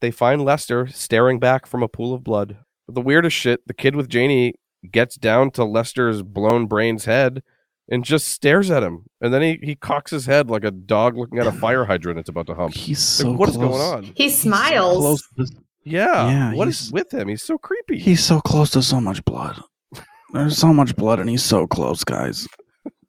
[0.00, 2.58] they find Lester staring back from a pool of blood.
[2.88, 4.54] The weirdest shit, the kid with Janie
[4.92, 7.42] gets down to Lester's blown brain's head
[7.88, 9.04] and just stares at him.
[9.20, 12.18] And then he, he cocks his head like a dog looking at a fire hydrant
[12.18, 12.74] it's about to hump.
[12.74, 13.68] He's Like, so what is close.
[13.70, 14.02] going on?
[14.04, 14.98] he He's so smiles.
[14.98, 16.28] close to- Yeah.
[16.28, 17.28] Yeah, what is with him?
[17.28, 17.98] He's so creepy.
[17.98, 19.60] He's so close to so much blood.
[20.32, 22.48] There's so much blood and he's so close, guys.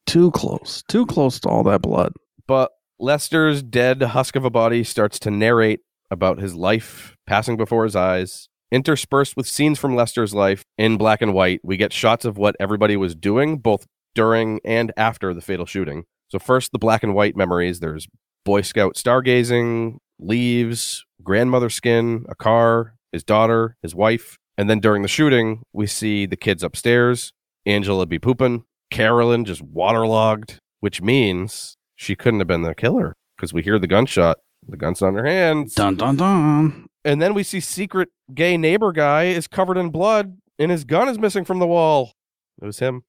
[0.06, 0.84] Too close.
[0.88, 2.14] Too close to all that blood.
[2.48, 7.84] But Lester's dead husk of a body starts to narrate about his life passing before
[7.84, 11.60] his eyes, interspersed with scenes from Lester's life in black and white.
[11.64, 13.86] We get shots of what everybody was doing, both
[14.18, 16.06] during and after the fatal shooting.
[16.30, 17.80] So, first, the black and white memories.
[17.80, 18.08] There's
[18.44, 24.38] Boy Scout stargazing, leaves, grandmother skin, a car, his daughter, his wife.
[24.58, 27.32] And then during the shooting, we see the kids upstairs,
[27.68, 33.54] Angela be pooping, Carolyn just waterlogged, which means she couldn't have been the killer because
[33.54, 34.40] we hear the gunshot.
[34.68, 35.76] The gun's on her hands.
[35.76, 36.88] Dun dun dun.
[37.06, 41.08] And then we see secret gay neighbor guy is covered in blood and his gun
[41.08, 42.14] is missing from the wall.
[42.62, 43.04] It was him.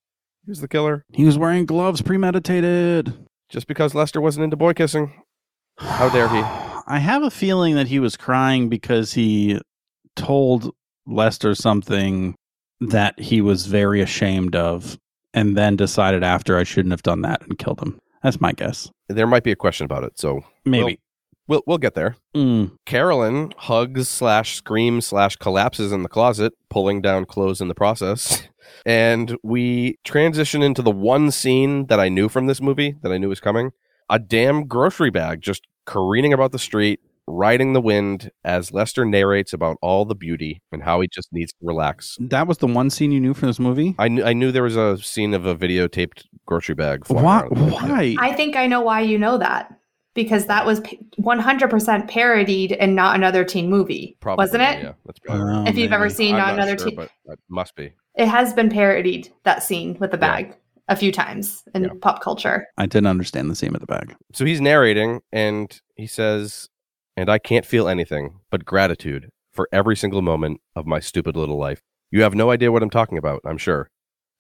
[0.49, 1.05] He was the killer.
[1.13, 3.13] He was wearing gloves, premeditated.
[3.51, 5.13] Just because Lester wasn't into boy kissing.
[5.77, 6.39] How dare he?
[6.87, 9.61] I have a feeling that he was crying because he
[10.17, 10.75] told
[11.07, 12.35] Lester something
[12.81, 14.97] that he was very ashamed of
[15.35, 17.99] and then decided after I shouldn't have done that and killed him.
[18.23, 18.91] That's my guess.
[19.11, 20.99] There might be a question about it, so Maybe.
[21.47, 22.17] we'll we'll get there.
[22.35, 22.71] Mm.
[22.87, 28.49] Carolyn hugs slash screams slash collapses in the closet, pulling down clothes in the process.
[28.87, 33.19] And we transition into the one scene that I knew from this movie that I
[33.19, 33.73] knew was coming
[34.11, 39.53] a damn grocery bag just careening about the street, riding the wind as Lester narrates
[39.53, 42.17] about all the beauty and how he just needs to relax.
[42.21, 43.95] That was the one scene you knew from this movie?
[43.99, 47.07] I knew, I knew there was a scene of a videotaped grocery bag.
[47.07, 47.43] flying Why?
[47.49, 48.17] Why?
[48.19, 49.75] I think I know why you know that
[50.15, 50.81] because that was
[51.21, 54.83] 100% parodied in Not Another Teen Movie, Probably, wasn't it?
[54.83, 55.69] Yeah, that's oh, probably right.
[55.69, 57.93] Oh, If you've ever seen I'm Not not Another sure, Teen, but it must be.
[58.19, 60.43] It has been parodied that scene with the Yeah.
[60.43, 60.57] bag
[60.89, 61.91] a few times in Yeah.
[62.03, 62.67] pop culture.
[62.77, 64.15] I didn't understand the scene with the bag.
[64.35, 66.69] So he's narrating and he says,
[67.17, 71.57] And I can't feel anything but gratitude for every single moment of my stupid little
[71.59, 71.83] life.
[72.13, 73.91] You have no idea what I'm talking about, I'm sure.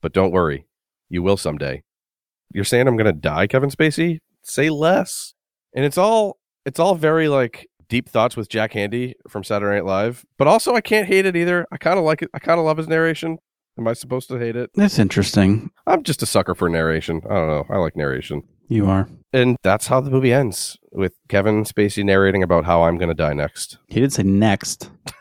[0.00, 0.66] But don't worry,
[1.08, 1.82] you will someday.
[2.54, 4.18] You're saying I'm going to die, Kevin Spacey?
[4.42, 5.34] Say less.
[5.74, 9.84] And it's all it's all very like deep thoughts with Jack Handey from Saturday Night
[9.84, 11.66] Live, but also I can't hate it either.
[11.72, 12.30] I kind of like it.
[12.32, 13.38] I kind of love his narration.
[13.78, 14.70] Am I supposed to hate it?
[14.74, 15.70] That's interesting.
[15.86, 17.22] I'm just a sucker for narration.
[17.30, 17.64] I don't know.
[17.70, 18.42] I like narration.
[18.68, 19.08] You are.
[19.32, 23.14] And that's how the movie ends with Kevin Spacey narrating about how I'm going to
[23.14, 23.78] die next.
[23.86, 24.90] He did say next.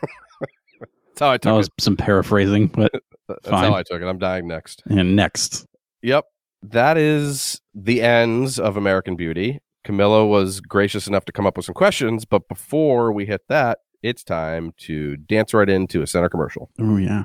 [0.80, 2.92] That's how I took That was some paraphrasing, but
[3.28, 3.72] That's fine.
[3.72, 4.06] how I took it.
[4.08, 4.84] I'm dying next.
[4.90, 5.66] and next.
[6.04, 6.26] Yep.
[6.64, 9.60] That is the ends of American Beauty.
[9.86, 13.80] Camila was gracious enough to come up with some questions, but before we hit that,
[14.04, 16.70] it's time to dance right into a center commercial.
[16.80, 17.24] Oh yeah.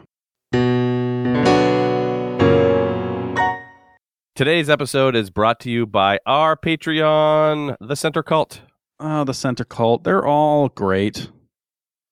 [4.34, 8.62] Today's episode is brought to you by our Patreon, The Center Cult.
[8.98, 10.04] Oh, the center cult.
[10.04, 11.28] They're all great.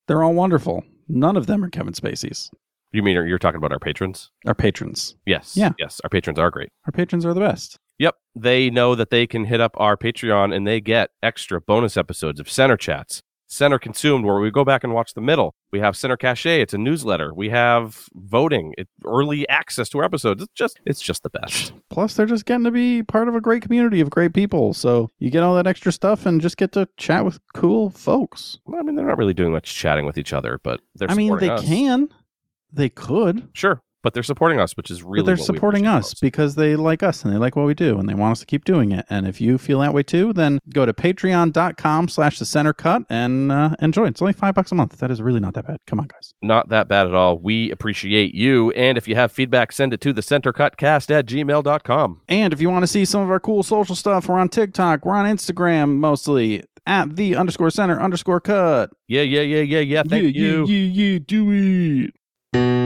[0.06, 0.84] They're all wonderful.
[1.08, 2.50] None of them are Kevin Spacey's.
[2.92, 4.30] You mean you're talking about our patrons?
[4.44, 5.14] Our patrons.
[5.24, 5.56] Yes.
[5.56, 5.70] Yeah.
[5.78, 6.00] Yes.
[6.04, 6.68] Our patrons are great.
[6.86, 7.78] Our patrons are the best.
[8.00, 8.16] Yep.
[8.34, 12.38] They know that they can hit up our Patreon and they get extra bonus episodes
[12.38, 13.22] of Center Chats.
[13.50, 15.54] Center Consumed, where we go back and watch the middle.
[15.72, 16.46] We have Center Cache.
[16.46, 17.34] It's a newsletter.
[17.34, 20.42] We have voting, it, early access to our episodes.
[20.42, 21.72] It's just, it's just the best.
[21.90, 24.72] Plus, they're just getting to be part of a great community of great people.
[24.72, 28.58] So you get all that extra stuff and just get to chat with cool folks.
[28.72, 31.10] I mean, they're not really doing much chatting with each other, but they're.
[31.10, 31.64] I mean, they us.
[31.64, 32.08] can.
[32.72, 33.48] They could.
[33.52, 35.22] Sure, but they're supporting us, which is really.
[35.22, 36.20] but they're supporting us most.
[36.20, 38.46] because they like us and they like what we do and they want us to
[38.46, 39.04] keep doing it.
[39.10, 43.02] And if you feel that way too, then go to patreon.com slash the center cut
[43.10, 44.06] and uh, enjoy.
[44.06, 44.98] It's only five bucks a month.
[44.98, 45.78] That is really not that bad.
[45.86, 46.32] Come on, guys.
[46.42, 47.38] Not that bad at all.
[47.38, 52.20] We appreciate you, and if you have feedback, send it to the centercutcast at gmail.com.
[52.28, 55.04] And if you want to see some of our cool social stuff, we're on TikTok,
[55.04, 58.90] we're on Instagram mostly at the underscore center underscore cut.
[59.08, 60.02] Yeah, yeah, yeah, yeah, yeah.
[60.02, 60.66] Thank yeah, you.
[60.66, 62.10] Yeah, yeah, yeah, do
[62.54, 62.79] it.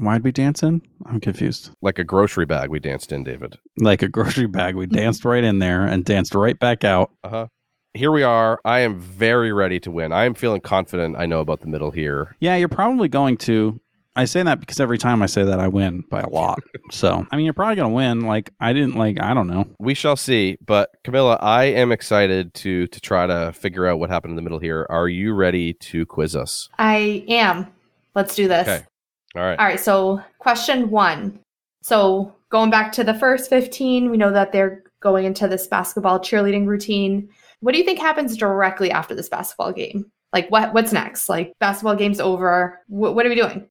[0.00, 0.80] Why'd we dance in?
[1.04, 1.70] I'm confused.
[1.82, 3.58] Like a grocery bag, we danced in, David.
[3.76, 7.10] Like a grocery bag, we danced right in there and danced right back out.
[7.22, 7.46] Uh huh.
[7.92, 8.60] Here we are.
[8.64, 10.12] I am very ready to win.
[10.12, 11.16] I am feeling confident.
[11.18, 12.34] I know about the middle here.
[12.40, 13.78] Yeah, you're probably going to.
[14.16, 16.60] I say that because every time I say that, I win by a lot.
[16.90, 18.20] so, I mean, you're probably going to win.
[18.22, 19.66] Like, I didn't, like, I don't know.
[19.78, 20.56] We shall see.
[20.64, 24.42] But Camila, I am excited to to try to figure out what happened in the
[24.42, 24.86] middle here.
[24.88, 26.70] Are you ready to quiz us?
[26.78, 27.66] I am.
[28.14, 28.66] Let's do this.
[28.66, 28.84] Okay.
[29.36, 29.58] All right.
[29.58, 31.38] All right, so question one.
[31.82, 36.18] So going back to the first 15, we know that they're going into this basketball
[36.18, 37.28] cheerleading routine.
[37.60, 40.10] What do you think happens directly after this basketball game?
[40.32, 41.28] Like what what's next?
[41.28, 42.80] Like basketball game's over.
[42.86, 43.68] Wh- what are we doing?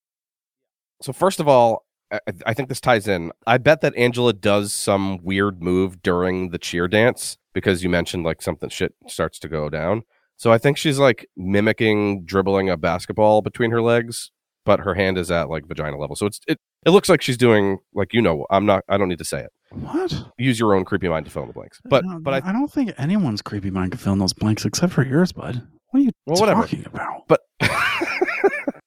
[1.02, 3.32] So first of all, I, I think this ties in.
[3.48, 8.24] I bet that Angela does some weird move during the cheer dance because you mentioned
[8.24, 10.04] like something shit starts to go down.
[10.36, 14.32] So I think she's like mimicking dribbling a basketball between her legs
[14.66, 16.16] but her hand is at like vagina level.
[16.16, 18.46] So it's it it looks like she's doing like you know.
[18.50, 18.84] I'm not.
[18.90, 19.50] I don't need to say it.
[19.72, 20.14] What?
[20.38, 21.80] Use your own creepy mind to fill in the blanks.
[21.86, 24.66] But No, but I I don't think anyone's creepy mind can fill in those blanks
[24.66, 25.62] except for yours, bud.
[25.92, 26.62] What are you Well, whatever.
[26.62, 27.28] talking about?
[27.28, 27.42] but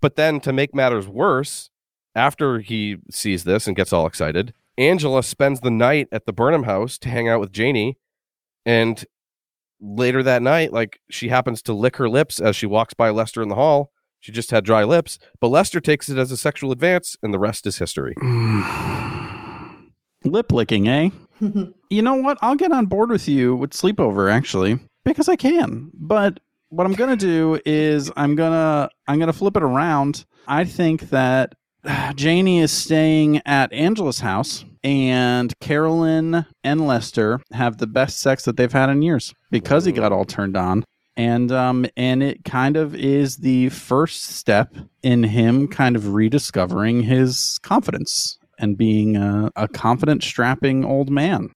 [0.00, 1.70] but then to make matters worse,
[2.14, 6.64] after he sees this and gets all excited, Angela spends the night at the Burnham
[6.64, 7.96] house to hang out with Janie,
[8.64, 9.04] and
[9.80, 13.42] later that night, like she happens to lick her lips as she walks by Lester
[13.42, 13.90] in the hall.
[14.26, 17.38] She just had dry lips, but Lester takes it as a sexual advance, and the
[17.38, 18.12] rest is history.
[20.24, 21.10] Lip licking, eh?
[21.90, 22.36] You know what?
[22.42, 25.92] I'll get on board with you with sleepover actually because I can.
[25.94, 29.62] But what I'm going to do is I'm going to I'm going to flip it
[29.62, 30.24] around.
[30.48, 31.54] I think that
[32.16, 38.56] Janie is staying at Angela's house and Carolyn and Lester have the best sex that
[38.56, 40.82] they've had in years because he got all turned on.
[41.16, 47.02] And um and it kind of is the first step in him kind of rediscovering
[47.02, 51.50] his confidence and being a, a confident strapping old man.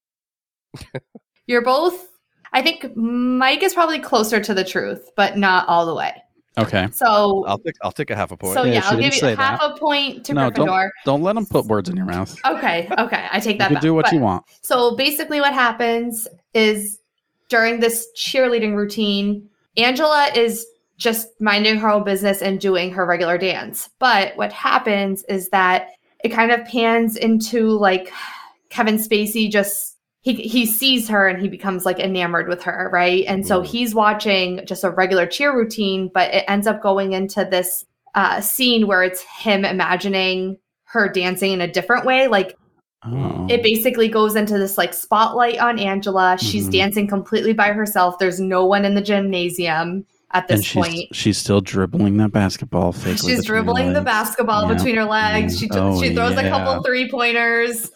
[1.47, 2.07] You're both.
[2.53, 6.21] I think Mike is probably closer to the truth, but not all the way.
[6.57, 6.89] Okay.
[6.91, 8.53] So, I'll take I'll take a half a point.
[8.55, 10.89] so Yeah, yeah, I'll give you half a point to No, Gryffindor.
[11.05, 12.37] Don't let him put words in your mouth.
[12.45, 13.81] Okay, okay, I take You that can back.
[13.81, 14.43] do what But- you want.
[14.61, 16.99] So basically, what happens is
[17.47, 19.47] during this cheerleading routine,
[19.77, 20.65] Angela is
[20.97, 23.89] just minding her own business and doing her regular dance.
[23.99, 25.89] But what happens is that
[26.23, 28.11] it kind of pans into like
[28.69, 33.25] Kevin Spacey just he he sees her and he becomes like enamored with her, right?
[33.27, 33.65] And so Mm.
[33.65, 38.39] he's watching just a regular cheer routine, but it ends up going into this uh,
[38.41, 42.55] scene where it's him imagining her dancing in a different way, like
[43.03, 43.47] Oh.
[43.49, 46.37] it basically goes into this like spotlight on Angela.
[46.39, 46.71] She's Mhm.
[46.71, 48.19] dancing completely by herself.
[48.19, 51.15] There's no one in the gymnasium at and this she's point.
[51.15, 52.93] she's still dribbling that basketball.
[52.93, 54.75] She's dribbling the basketball Yeah.
[54.75, 55.59] between her legs.
[55.59, 57.89] She, Oh, she throws a couple three pointers.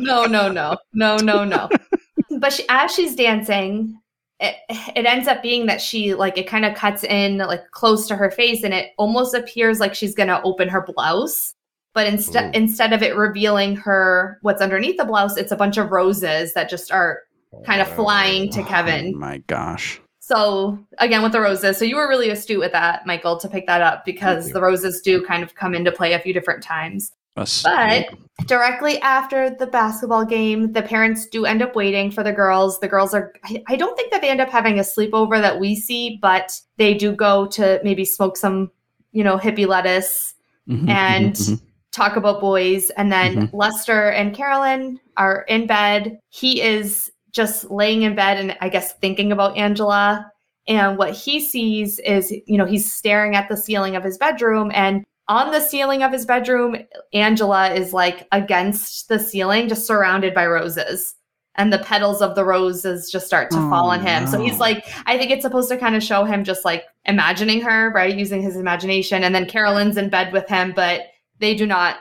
[0.00, 1.68] No, no, no, no, no, no.
[2.38, 3.98] but she, as she's dancing,
[4.40, 4.54] it,
[4.96, 8.16] it ends up being that she like it kind of cuts in like close to
[8.16, 11.54] her face, and it almost appears like she's gonna open her blouse.
[11.98, 15.90] But instead, instead of it revealing her what's underneath the blouse, it's a bunch of
[15.90, 17.22] roses that just are
[17.66, 19.18] kind of flying to Oh Kevin.
[19.18, 20.00] my gosh.
[20.20, 23.66] So again, with the roses, so you were really astute with that, Michael, to pick
[23.66, 27.10] that up because the roses do kind of come into play a few different times.
[27.34, 28.06] But
[28.46, 32.78] directly after the basketball game, the parents do end up waiting for the girls.
[32.78, 33.32] The girls are,
[33.66, 36.94] I, don't think that they end up having a sleepover that we see, but they
[36.94, 38.70] do go to maybe smoke some,
[39.10, 40.34] you know, hippie lettuce,
[40.68, 41.60] Mhm, and mhm, mhm.
[41.92, 42.90] Talk about boys.
[42.90, 43.50] And then Mhm.
[43.52, 46.18] Lester and Carolyn are in bed.
[46.28, 50.30] He is just laying in bed and I guess thinking about Angela.
[50.66, 54.70] And what he sees is, you know, he's staring at the ceiling of his bedroom
[54.74, 56.74] and on the ceiling of his bedroom,
[57.12, 61.14] Angela is like against the ceiling, just surrounded by roses.
[61.54, 64.26] And the petals of the roses just start to fall Oh, on him.
[64.26, 67.60] So he's like, I think it's supposed to kind of show him just like imagining
[67.62, 68.16] her, right?
[68.16, 69.22] Using his imagination.
[69.24, 71.02] And then Carolyn's in bed with him, but
[71.40, 71.96] they do not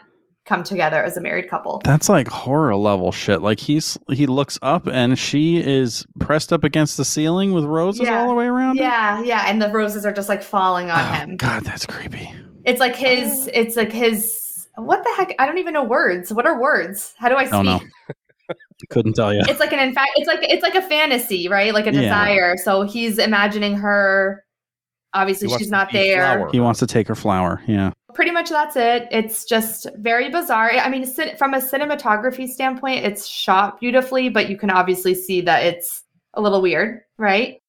[0.45, 1.81] come together as a married couple.
[1.83, 3.41] That's like horror level shit.
[3.41, 8.01] Like he's he looks up and she is pressed up against the ceiling with roses
[8.07, 8.21] Yeah.
[8.21, 8.77] all the way around.
[8.77, 8.83] her?
[8.83, 9.43] Yeah, yeah.
[9.47, 11.35] And the roses are just like falling on Oh, him.
[11.35, 12.31] God, that's creepy.
[12.63, 13.51] It's like his, oh.
[13.53, 15.35] it's like his, what the heck?
[15.39, 16.33] I don't even know words.
[16.33, 17.13] What are words?
[17.17, 17.51] How do I speak?
[17.51, 17.79] Don't know.
[18.89, 19.41] Couldn't tell you.
[19.49, 22.01] it's like an in fact it's like it's like a fantasy right like a Yeah.
[22.01, 24.45] desire so he's imagining her
[25.13, 26.49] obviously she's not there flower.
[26.53, 27.61] He wants to take her flower.
[27.67, 27.91] Yeah.
[28.17, 31.05] Pretty much that's it it's just very bizarre i mean
[31.37, 36.03] from a cinematography standpoint it's shot beautifully but you can obviously see that it's
[36.33, 37.61] a little weird right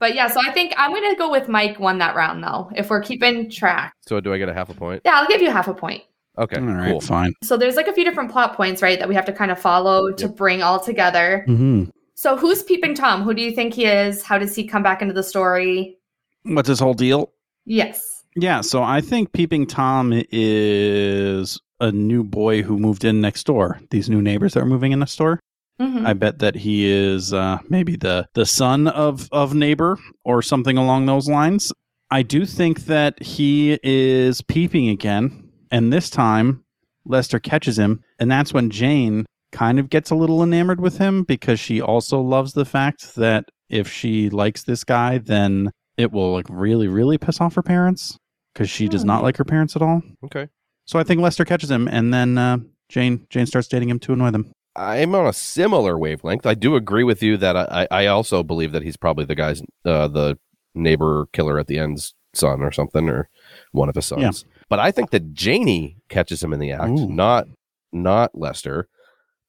[0.00, 2.88] but yeah so i think i'm gonna go with mike won that round though if
[2.88, 5.02] we're keeping track So do I get a half a point?
[5.04, 6.02] yeah i'll give you half a point
[6.38, 7.00] Okay, All right, cool.
[7.00, 7.32] fine.
[7.42, 9.58] so there's like a few different plot points right that we have to kind of
[9.58, 13.22] follow to bring all together hmm So who's peeping Tom?
[13.22, 14.22] Who do you think he is?
[14.22, 15.98] How does he come back into the story?
[16.44, 17.32] What's his whole deal?
[17.66, 18.15] Yes.
[18.36, 23.80] Yeah, so I think Peeping Tom is a new boy who moved in next door.
[23.90, 25.40] These new neighbors that are moving in next door.
[25.80, 26.06] Mhm.
[26.06, 30.76] I bet that he is uh, maybe the the son of of neighbor or something
[30.76, 31.72] along those lines.
[32.10, 36.62] I do think that he is peeping again, and this time
[37.06, 41.24] Lester catches him, and that's when Jane kind of gets a little enamored with him
[41.24, 46.32] because she also loves the fact that if she likes this guy, then it will
[46.34, 48.18] like really really piss off her parents
[48.56, 49.24] because she does not Hmm.
[49.24, 50.00] like her parents at all.
[50.24, 50.48] Okay.
[50.86, 52.56] So I think Lester catches him, and then uh,
[52.88, 54.50] Jane Jane starts dating him to annoy them.
[54.74, 56.46] I'm on a similar wavelength.
[56.46, 59.60] I do agree with you that I, I also believe that he's probably the guy's
[59.84, 60.38] uh, the
[60.74, 63.28] neighbor killer at the end's son or something or
[63.72, 64.44] one of his sons.
[64.46, 64.52] Yeah.
[64.68, 67.08] But I think that Janie catches him in the act, Ooh.
[67.08, 67.46] not
[67.92, 68.88] not Lester.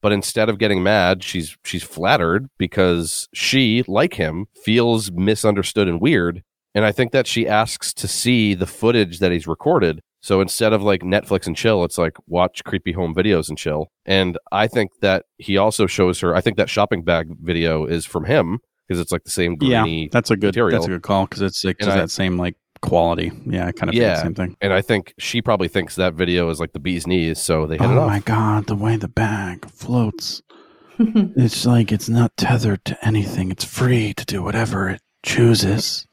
[0.01, 5.99] But instead of getting mad, she's she's flattered because she, like him, feels misunderstood and
[5.99, 6.43] weird.
[6.77, 9.99] And I think that she asks to see the footage that he's recorded.
[10.21, 13.87] So instead of like Netflix and chill, it's like watch creepy home videos and chill.
[14.05, 16.35] And I think that he also shows her.
[16.35, 20.03] I think that shopping bag video is from him because it's like the same greeny.
[20.03, 20.77] Yeah, that's a good material.
[20.79, 23.31] that's a good call because it's like I- that same like quality.
[23.45, 24.15] Yeah, kind of Yeah.
[24.15, 24.55] the same thing.
[24.61, 27.41] And I think she probably thinks that video is like the bee's knees.
[27.41, 28.03] So they hit Oh it off.
[28.03, 30.41] Oh my god, the way the bag floats.
[30.99, 33.49] It's like it's not tethered to anything.
[33.51, 36.07] It's free to do whatever it chooses.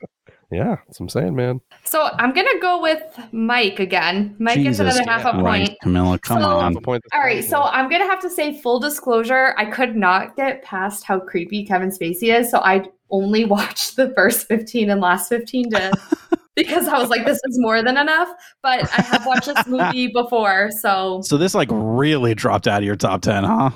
[0.50, 1.60] Yeah, that's what I'm saying, man.
[1.84, 4.36] so I'm gonna go with Mike again.
[4.38, 5.78] Mike gets Jesus another half a Christ, point.
[5.84, 6.72] Camila, come So- on.
[6.74, 9.54] The point All right, so I'm gonna have to say full disclosure.
[9.58, 14.12] I could not get past how creepy Kevin Spacey is, so I only watched the
[14.14, 15.92] first 15 and last 15 to
[16.56, 18.28] because I was like, this is more than enough.
[18.62, 22.84] But I have watched this movie before, so So this like really dropped out of
[22.84, 23.70] your top ten, huh?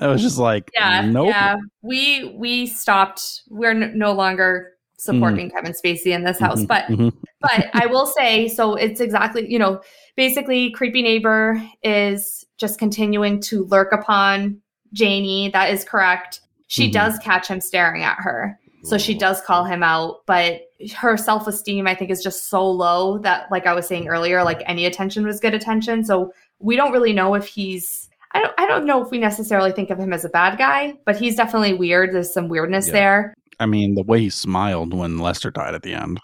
[0.00, 1.28] It was just like yeah, nope.
[1.28, 1.56] yeah.
[1.82, 3.42] We we stopped.
[3.48, 7.12] We're no longer supporting Kevin Spacey in this house, Mhm, but mhm.
[7.40, 9.80] but I will say, so it's exactly, you know,
[10.16, 14.60] basically, creepy neighbor is just continuing to lurk upon
[14.92, 15.50] Janie.
[15.52, 16.40] That is correct.
[16.66, 16.92] She Mhm.
[16.92, 18.58] does catch him staring at her.
[18.84, 20.62] So she does call him out, but
[20.96, 24.42] her self esteem, I think, is just so low that, like I was saying earlier,
[24.44, 26.04] like any attention was good attention.
[26.04, 28.08] So we don't really know if he's.
[28.32, 30.94] I don't, I don't know if we necessarily think of him as a bad guy,
[31.06, 32.12] but he's definitely weird.
[32.12, 32.92] There's some weirdness Yeah.
[32.92, 33.34] there.
[33.60, 36.20] I mean, the way he smiled when Lester died at the end.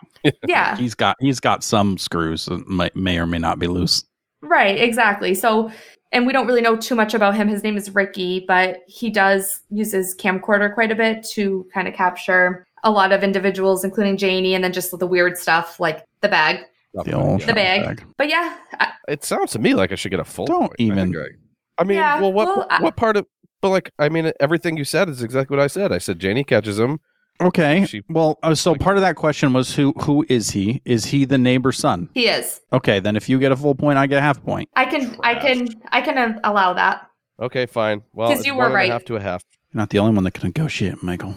[0.47, 0.77] Yeah.
[0.79, 4.05] He's got he's got some screws that might, may or may not be loose.
[4.43, 5.35] Right, exactly.
[5.35, 5.71] So,
[6.13, 7.49] and we don't really know too much about him.
[7.49, 11.89] His name is Ricky, but he does use his camcorder quite a bit to kind
[11.89, 16.05] of capture a lot of individuals, including Janie, and then just the weird stuff like
[16.21, 16.61] the bag.
[16.93, 17.85] The old The bag.
[17.85, 18.05] bag.
[18.19, 20.47] But yeah, I, It sounds to me like I should get a full.
[20.47, 20.75] Don't point.
[20.79, 23.27] I even- think I- I mean, Yeah, well, what well, I- what part of?
[23.61, 25.91] But like, I mean, everything you said is exactly what I said.
[25.91, 27.01] I said Janie catches him.
[27.41, 27.85] Okay.
[27.87, 30.81] She- well, uh, so part of that question was who who is he?
[30.85, 32.09] Is he the neighbor's son?
[32.15, 32.61] he is.
[32.73, 34.69] Okay, then if you get a full point, I get a half point.
[34.77, 37.09] I can, I can, I can uh, allow that.
[37.41, 38.03] Okay, fine.
[38.13, 38.91] Well, 'Cause it's you one were and a right.
[38.93, 39.43] half to a half.
[39.73, 41.35] You're not the only one that can negotiate, Michael.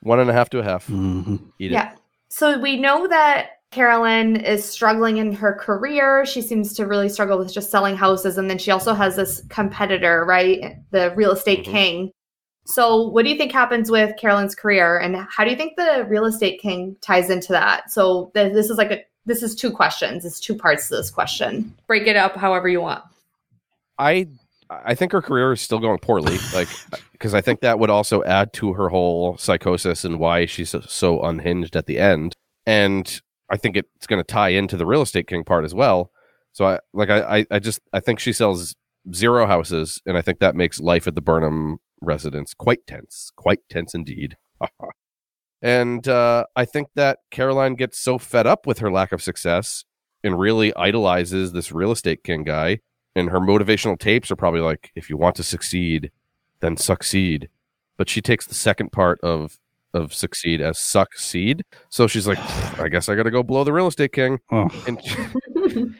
[0.00, 0.86] One and a half to a half.
[0.86, 1.74] hmm Eat it.
[1.74, 1.92] Yeah.
[2.28, 6.26] So we know that Carolyn is struggling in her career.
[6.26, 8.38] She seems to really struggle with just selling houses.
[8.38, 10.76] And then she also has this competitor, right?
[10.90, 11.70] The real estate Mhm.
[11.70, 12.10] king.
[12.68, 14.98] So, what do you think happens with Carolyn's career?
[14.98, 17.90] And how do you think the real estate king ties into that?
[17.90, 20.24] So, th- this is like a this is two questions.
[20.24, 21.74] It's two parts to this question.
[21.86, 23.02] Break it up however you want.
[23.98, 24.28] I
[24.68, 26.38] I think her career is still going poorly.
[26.54, 26.68] Like,
[27.12, 30.80] because I think that would also add to her whole psychosis and why she's so,
[30.80, 32.34] so unhinged at the end.
[32.66, 36.10] And I think it's going to tie into the real estate king part as well.
[36.52, 38.74] So I like I I, I just I think she sells
[39.14, 43.60] zero houses, and I think that makes life at the Burnham residence quite tense, quite
[43.68, 44.36] tense indeed.
[45.62, 49.84] and uh, I think that Carolyn gets so fed up with her lack of success
[50.24, 52.80] and really idolizes this real estate king guy
[53.14, 56.10] and her motivational tapes are probably like if you want to succeed
[56.60, 57.48] then succeed.
[57.96, 59.58] But she takes the second part of
[59.94, 62.38] of succeed as succeed so she's like
[62.78, 64.38] i guess i gotta go blow the real estate king.
[64.50, 65.00] Oh, and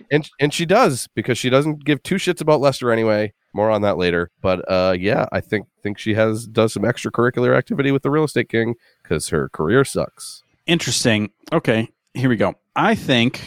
[0.10, 3.32] and and she does because she doesn't give two shits about lester anyway.
[3.54, 4.30] More on that later.
[4.40, 8.24] But uh yeah i think think she has does some extracurricular activity with the real
[8.24, 10.42] estate king because her career sucks.
[10.66, 11.30] Interesting.
[11.52, 12.54] Okay, here we go.
[12.76, 13.40] I think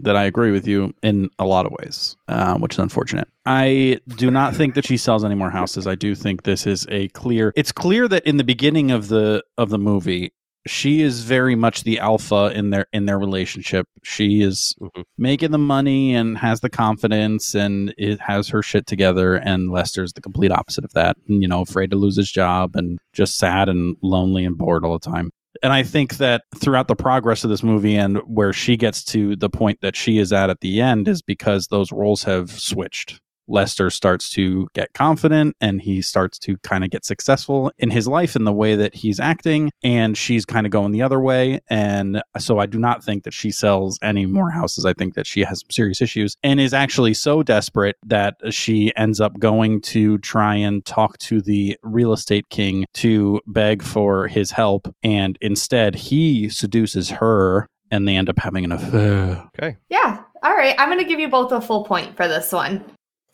[0.00, 3.28] that I agree with you in a lot of ways, uh, which is unfortunate.
[3.46, 5.86] I do not think that she sells any more houses.
[5.86, 7.52] I do think this is a clear.
[7.56, 10.32] It's clear that in the beginning of the of the movie,
[10.66, 13.86] she is very much the alpha in their in their relationship.
[14.02, 15.04] She is Mhm.
[15.16, 19.36] making the money and has the confidence and it has her shit together.
[19.36, 21.16] And Lester's the complete opposite of that.
[21.28, 24.98] You know, afraid to lose his job and just sad and lonely and bored all
[24.98, 25.30] the time.
[25.62, 29.36] And I think that throughout the progress of this movie and where she gets to
[29.36, 33.20] the point that she is at at the end is because those roles have switched.
[33.48, 38.08] Lester starts to get confident and he starts to kind of get successful in his
[38.08, 39.70] life in the way that he's acting.
[39.82, 41.60] And she's kind of going the other way.
[41.68, 44.84] And so I do not think that she sells any more houses.
[44.84, 48.92] I think that she has some serious issues and is actually so desperate that she
[48.96, 54.28] ends up going to try and talk to the real estate king to beg for
[54.28, 54.92] his help.
[55.02, 59.44] And instead, he seduces her and they end up having an affair.
[59.46, 60.22] okay Yeah.
[60.42, 60.74] All right.
[60.78, 62.84] I'm going to give you both a full point for this one.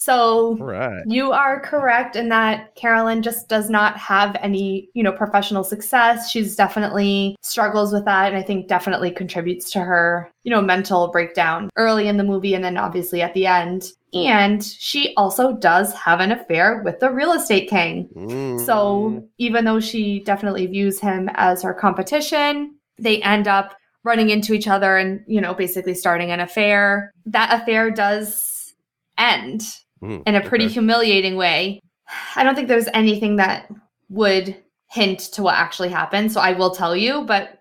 [0.03, 1.05] So right.
[1.07, 6.29] you are correct in that Carolyn just does not have any, you know, professional success.
[6.29, 11.13] She's definitely struggles with that and I think definitely contributes to her, you know, mental
[11.13, 13.93] breakdown early in the movie and then obviously at the end.
[14.13, 18.09] And she also does have an affair with the real estate king.
[18.17, 18.67] Mm.
[18.67, 24.53] So even though she definitely views him as her competition, they end up running into
[24.53, 27.13] each other and, you know, basically starting an affair.
[27.25, 28.75] That affair does
[29.17, 29.63] end
[30.03, 30.75] Mm, in a pretty okay.
[30.75, 31.81] humiliating way.
[32.37, 33.71] I don't think there's anything that
[34.09, 34.57] would
[34.91, 36.33] hint to what actually happened.
[36.33, 37.59] So I will tell you, but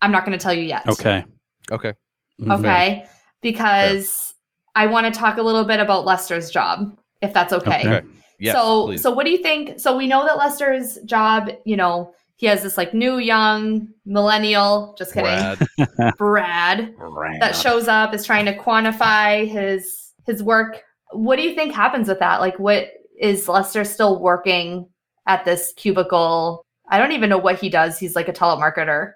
[0.00, 0.88] I'm not going to tell you yet.
[0.88, 1.24] Okay.
[1.70, 1.92] okay.
[2.40, 2.58] Mhm.
[2.58, 3.06] Okay.
[3.42, 4.34] Because
[4.74, 7.80] I want to talk a little bit about Lester's job, if that's okay.
[7.80, 8.06] Okay.
[8.38, 9.02] Yes, so please.
[9.02, 9.78] so what do you think?
[9.78, 14.94] So we know that Lester's job, you know, he has this like new young millennial,
[14.96, 15.68] just kidding,
[16.16, 16.96] Brad.
[16.96, 20.82] Brad, that shows up is trying to quantify his his work.
[21.12, 22.40] What do you think happens with that?
[22.40, 22.88] Like what
[23.20, 24.88] is Lester still working
[25.26, 26.64] at this cubicle?
[26.88, 27.98] I don't even know what he does.
[27.98, 29.12] He's like a telemarketer.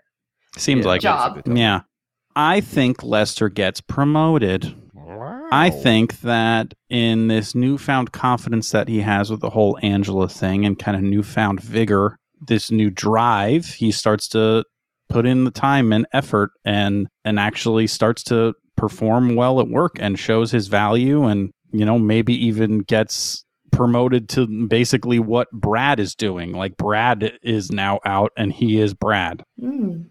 [0.56, 1.34] Seems Yeah, like Job.
[1.34, 1.60] basically.
[1.60, 1.80] Yeah.
[2.36, 4.74] I think Lester gets promoted.
[5.52, 10.64] I think that in this newfound confidence that he has with the whole Angela thing
[10.64, 14.64] and kind of newfound vigor, this new drive, he starts to
[15.08, 19.92] put in the time and effort and and actually starts to perform well at work
[20.00, 25.98] and shows his value and you know maybe even gets promoted to basically what Brad
[25.98, 26.52] is doing.
[26.52, 29.42] Like Brad is now out and he is Brad.
[29.58, 30.02] Hmm.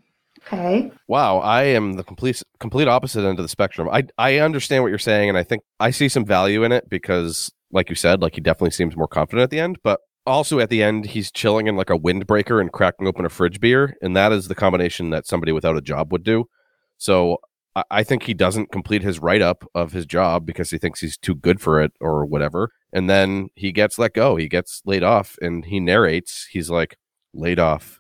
[0.45, 0.91] Okay.
[1.07, 3.88] Wow, I am the complete complete opposite end of the spectrum.
[3.89, 6.89] I I understand what you're saying, and I think I see some value in it
[6.89, 9.78] because, like you said, like he definitely seems more confident at the end.
[9.84, 13.30] But also at the end, he's chilling in like a windbreaker and cracking open a
[13.30, 16.49] fridge beer, and that is the combination that somebody without a job would do.
[16.97, 17.38] So
[17.76, 20.99] I, I think he doesn't complete his write up of his job because he thinks
[21.01, 24.36] he's too good for it or whatever, and then he gets let go.
[24.36, 26.47] He gets laid off, and he narrates.
[26.51, 26.97] He's like
[27.34, 27.99] laid off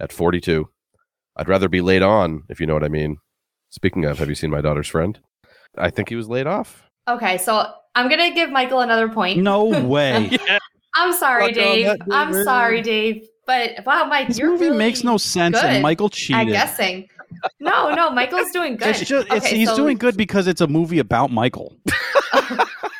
[0.00, 0.68] at 42.
[1.36, 3.16] I'd rather be laid on, if you know what I mean.
[3.70, 5.18] Speaking of, have you seen my daughter's friend?
[5.78, 6.82] I think he was laid off.
[7.08, 7.38] Okay.
[7.38, 7.64] So
[7.94, 9.38] I'm gonna give Michael another point.
[9.40, 10.38] No way.
[10.46, 10.58] Yeah.
[10.94, 11.96] I'm sorry, Fuck Dave.
[12.10, 12.44] I'm David.
[12.44, 13.26] sorry, Dave.
[13.46, 16.48] But wow, Mike, This you're movie really makes no sense good and Michael at cheated.
[16.48, 17.08] guessing.
[17.60, 18.88] No, no, Michael's doing good.
[18.88, 21.76] It's just it's, Okay, he's so- doing good because it's a movie about Michael.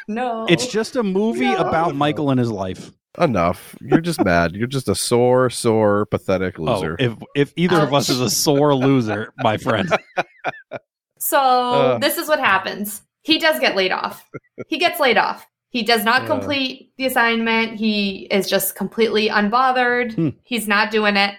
[0.08, 1.56] No, It's just a movie No.
[1.58, 2.90] about Michael and his life.
[3.18, 3.76] Enough.
[3.80, 4.54] You're just mad.
[4.54, 6.96] You're just a sore, sore, pathetic loser.
[6.98, 9.88] Oh, if if either of us is a sore loser, my friend.
[11.18, 11.98] So Uh.
[11.98, 13.02] this is what happens.
[13.22, 14.28] He does get laid off.
[14.66, 15.46] He gets laid off.
[15.68, 16.26] He does not Uh.
[16.26, 17.76] complete the assignment.
[17.78, 20.14] He is just completely unbothered.
[20.14, 20.28] Hmm.
[20.42, 21.36] He's not doing it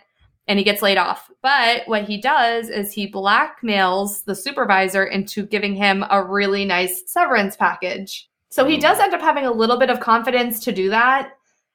[0.47, 1.29] and he gets laid off.
[1.43, 7.03] But what he does is he blackmails the supervisor into giving him a really nice
[7.05, 8.29] severance package.
[8.49, 11.33] So he does end up having a little bit of confidence to do that.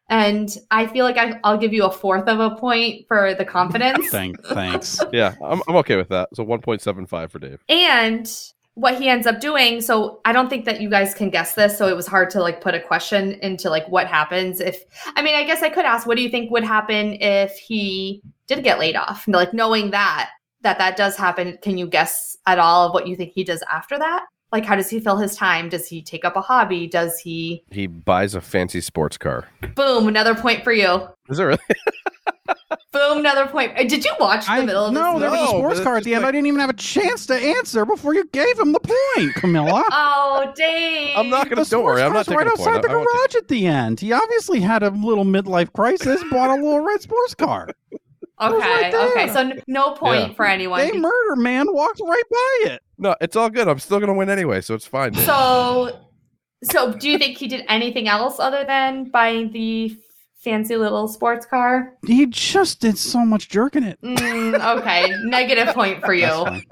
[0.09, 3.45] And I feel like I, I'll give you a fourth of a point for the
[3.45, 4.09] confidence.
[4.11, 5.01] Thank, thanks.
[5.13, 6.31] yeah, I'm, I'm okay with that.
[6.35, 7.63] So 1.75 for Dave.
[7.69, 8.27] And
[8.73, 11.77] what he ends up doing, so I don't think that you guys can guess this,
[11.77, 14.85] so it was hard to like put a question into like what happens if
[15.17, 18.23] I mean, I guess I could ask what do you think would happen if he
[18.49, 19.27] did get laid off?
[19.27, 20.31] And, Like knowing that
[20.63, 23.63] that that does happen, can you guess at all of what you think he does
[23.71, 24.25] after that?
[24.51, 25.69] Like how does he fill his time?
[25.69, 26.87] Does he take up a hobby?
[26.89, 29.47] Does he He buys a fancy sports car.
[29.77, 31.07] boom, another point for you.
[31.29, 31.59] Is it really?
[32.93, 33.73] Boom, another point.
[33.79, 35.81] Uh, Did you watch the I, middle of no, this there was a No, sports
[35.81, 36.23] car at the end.
[36.23, 39.35] like- I didn't even have a chance to answer before you gave him the point,
[39.37, 39.85] Camila.
[39.91, 41.17] Oh, Dave.
[41.17, 41.65] I'm not gonna.
[41.67, 42.77] Don't worry, I'm not sports car's taking right a point.
[42.77, 44.01] outside the I- I won't garage at the end.
[44.01, 47.69] He obviously had a little midlife crisis, bought a little red sports car.
[48.41, 49.29] Was Okay, right okay.
[49.33, 50.35] So n- no point Yeah.
[50.35, 50.81] for anyone.
[50.81, 52.83] They murder man walked right by it.
[52.99, 53.69] No, it's all good.
[53.69, 55.13] I'm still gonna win anyway, so it's fine.
[55.13, 55.25] Dave.
[55.25, 55.99] So,
[56.65, 59.97] so do you think he did anything else other than buying the
[60.43, 61.95] fancy little sports car?
[62.07, 64.01] He just did so much jerking it.
[64.03, 66.45] Mm, okay, negative point for That's you.
[66.45, 66.63] fine.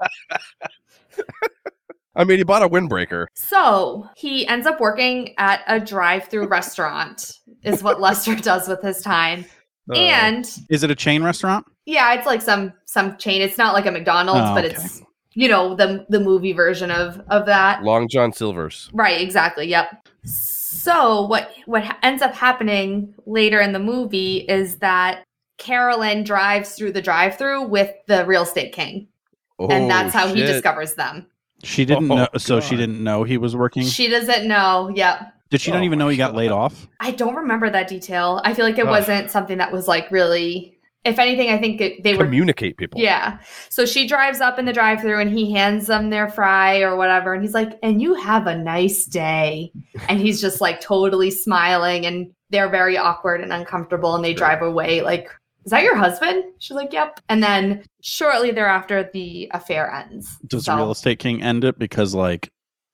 [2.15, 3.27] I mean, he bought a windbreaker.
[3.35, 7.31] So he ends up working at a drive-through restaurant.
[7.63, 9.45] Is what Lester does with his time,
[9.89, 11.65] Uh, and Is it a chain restaurant?
[11.85, 13.41] yeah, it's like some some chain.
[13.41, 14.75] It's not like a McDonald's, Oh, but okay.
[14.75, 15.01] it's
[15.33, 17.83] you know the the movie version of of that.
[17.83, 18.89] Long John Silver's.
[18.93, 19.67] Right, exactly.
[19.67, 20.07] Yep.
[20.25, 25.23] So what what ends up happening later in the movie is that
[25.57, 29.07] Carolyn drives through the drive-through with the real estate king,
[29.59, 31.25] and that's Oh, how he discovers them.
[31.63, 33.83] She didn't Oh, know, so she didn't know he was working.
[33.83, 34.91] She doesn't know.
[34.93, 35.33] Yep.
[35.49, 36.37] Did she not Oh even know my he got God.
[36.37, 36.87] laid off?
[36.99, 38.41] I don't remember that detail.
[38.43, 38.89] I feel like it Ugh.
[38.89, 40.73] wasn't something that was like really
[41.05, 42.99] if anything, I think it, they were Communicate people.
[42.99, 43.37] Yeah.
[43.69, 46.97] So she drives up in the drive through and he hands them their fry or
[46.97, 47.33] whatever.
[47.33, 49.71] And he's like, and you have a nice day.
[50.09, 54.61] And he's just like totally smiling and they're very awkward and uncomfortable and they drive
[54.61, 55.29] away like,
[55.63, 56.43] is that your husband?
[56.59, 57.21] She's like, yep.
[57.29, 60.37] And then shortly thereafter, the affair ends.
[60.47, 62.51] Does So- real estate king end it because like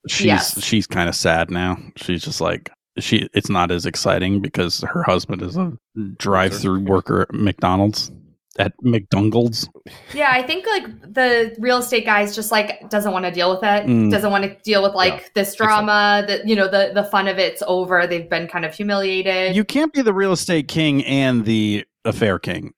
[0.08, 0.64] she's Yes.
[0.64, 1.78] she's kind of sad now.
[1.95, 5.74] She's just like she it's not as exciting because her husband is a
[6.18, 8.12] drive-through worker at McDonald's
[8.60, 9.68] at McDonald's.
[10.14, 13.64] Yeah, I think like the real estate guy's just like doesn't want to deal with
[13.64, 13.88] it.
[13.88, 14.12] Mm.
[14.12, 17.28] Doesn't want to deal with like Yeah, this drama that you know the the fun
[17.28, 18.06] of it's over.
[18.06, 19.56] They've been kind of humiliated.
[19.56, 22.74] You can't be the real estate king and the affair king.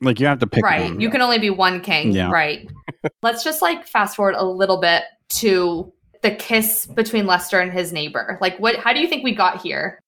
[0.00, 0.90] Like you have to pick right.
[0.90, 1.00] one.
[1.00, 2.12] You can only be one king.
[2.12, 2.30] Yeah.
[2.30, 2.68] Right.
[3.22, 5.92] Let's just like fast forward a little bit to
[6.24, 8.38] the kiss between Lester and his neighbor.
[8.40, 10.00] Like what how do you think we got here?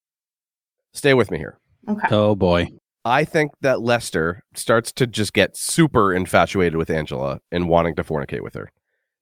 [0.93, 1.59] Stay with me here.
[1.89, 2.09] Okay.
[2.11, 2.69] Oh boy.
[3.05, 8.03] I think that Lester starts to just get super infatuated with Angela and wanting to
[8.03, 8.73] fornicate with her.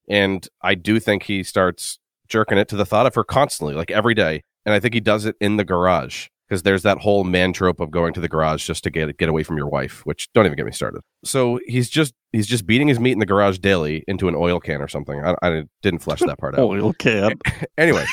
[0.08, 3.90] And I do think he starts jerking it to the thought of her constantly, like
[3.90, 4.42] every day.
[4.64, 7.80] And I think he does it in the garage because there's that whole man trope
[7.80, 10.46] of going to the garage just to get get away from your wife, which don't
[10.46, 11.00] even get me started.
[11.24, 14.60] So he's just he's just beating his meat in the garage daily into an oil
[14.60, 15.20] can or something.
[15.24, 16.60] I, I didn't flesh that part out.
[16.60, 17.38] Oil can.
[17.76, 18.04] Anyway,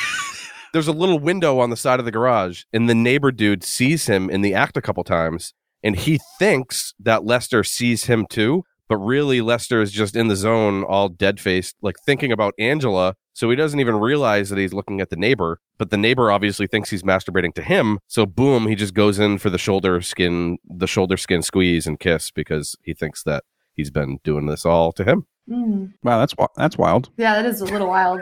[0.74, 4.08] there's a little window on the side of the garage, and the neighbor dude sees
[4.08, 8.64] him in the act a couple times, and he thinks that Lester sees him too.
[8.90, 13.16] But really, Lester is just in the zone, all dead faced, like thinking about Angela.
[13.34, 15.60] So he doesn't even realize that he's looking at the neighbor.
[15.78, 18.00] But the neighbor obviously thinks he's masturbating to him.
[18.08, 22.00] So boom, he just goes in for the shoulder skin, the shoulder skin squeeze and
[22.00, 25.26] kiss because he thinks that he's been doing this all to him.
[25.50, 25.94] Mm.
[26.04, 27.10] Wow, that's that's wild.
[27.18, 28.22] Yeah, that is a little wild.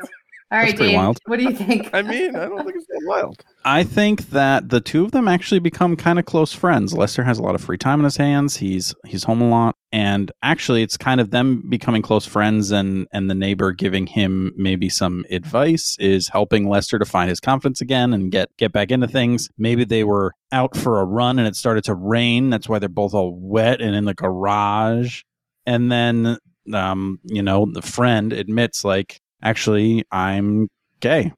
[0.52, 0.98] All right, pretty Dave.
[0.98, 1.20] wild.
[1.26, 1.90] What do you think?
[1.94, 3.44] I mean, I don't think it's that wild.
[3.66, 6.94] I think that the two of them actually become kind of close friends.
[6.94, 8.58] Lester has a lot of free time in his hands.
[8.58, 13.08] He's he's home a lot, and actually, it's kind of them becoming close friends, and
[13.12, 17.80] and the neighbor giving him maybe some advice is helping Lester to find his confidence
[17.80, 19.50] again and get get back into things.
[19.58, 22.50] Maybe they were out for a run and it started to rain.
[22.50, 25.22] That's why they're both all wet and in the garage.
[25.68, 26.38] And then,
[26.74, 30.70] um, you know, the friend admits like, actually, I'm
[31.00, 31.34] gay,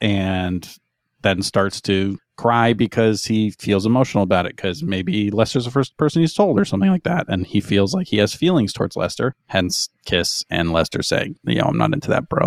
[0.00, 0.68] and
[1.22, 5.96] then starts to cry because he feels emotional about it because maybe Lester's the first
[5.96, 7.26] person he's told or something like that.
[7.28, 11.56] And he feels like he has feelings towards Lester, hence kiss and Lester saying, you
[11.56, 12.46] know, I'm not into that, bro.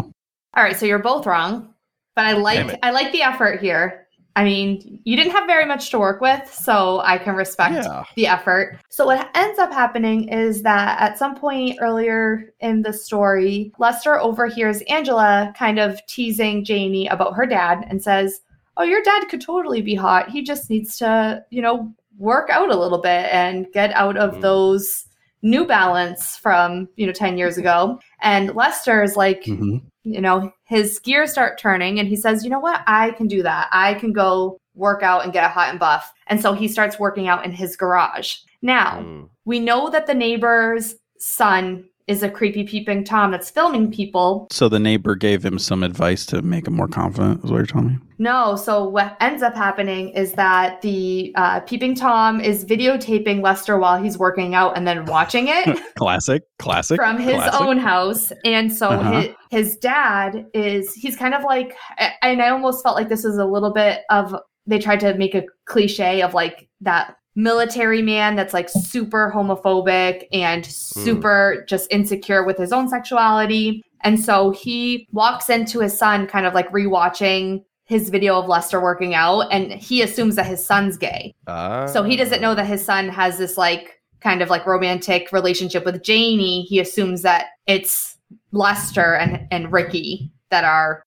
[0.56, 1.74] All right, so you're both wrong,
[2.16, 2.80] but I like.
[2.84, 4.08] I like the effort here.
[4.40, 8.04] I mean, you didn't have very much to work with, so I can respect Yeah.
[8.16, 8.80] the effort.
[8.88, 14.18] So what ends up happening is that at some point earlier in the story, Lester
[14.18, 18.40] overhears Angela kind of teasing Janie about her dad and says,
[18.78, 20.30] "Oh, your dad could totally be hot.
[20.30, 24.36] He just needs to, you know, work out a little bit and get out of
[24.36, 24.42] Mm.
[24.42, 25.06] those
[25.42, 29.80] New Balance from, you know, 10 years ago." And Lester is like, Mm-hmm.
[30.14, 32.82] You know, his gears start turning and he says, you know what?
[32.88, 33.70] I can do that.
[33.72, 36.12] I can go work out and get a hot and buff.
[36.28, 38.38] And so he starts working out in his garage.
[38.62, 39.30] Now, Mm.
[39.46, 44.48] we know that the neighbor's son is a creepy peeping Tom that's filming people.
[44.52, 47.66] So the neighbor gave him some advice to make him more confident, is what you're
[47.68, 47.98] telling me?
[48.18, 53.78] No, so what ends up happening is that the uh, peeping Tom is videotaping Lester
[53.80, 55.80] while he's working out and then watching it.
[55.96, 56.98] Classic, classic.
[56.98, 57.62] from his classic.
[57.62, 59.22] own house and so Uh-huh.
[59.22, 61.76] his, his dad is he's kind of like
[62.22, 64.36] and i almost felt like this was a little bit of
[64.66, 70.28] they tried to make a cliche of like that military man that's like super homophobic
[70.32, 76.28] and super just insecure with his own sexuality and so he walks into his son
[76.28, 80.64] kind of like rewatching his video of Lester working out and he assumes that his
[80.64, 81.34] son's gay.
[81.48, 81.88] Ah.
[81.88, 85.86] So he doesn't know that his son has this like kind of like romantic relationship
[85.86, 86.62] with Janie.
[86.64, 88.18] He assumes that it's
[88.52, 91.04] Lester and and Ricky that are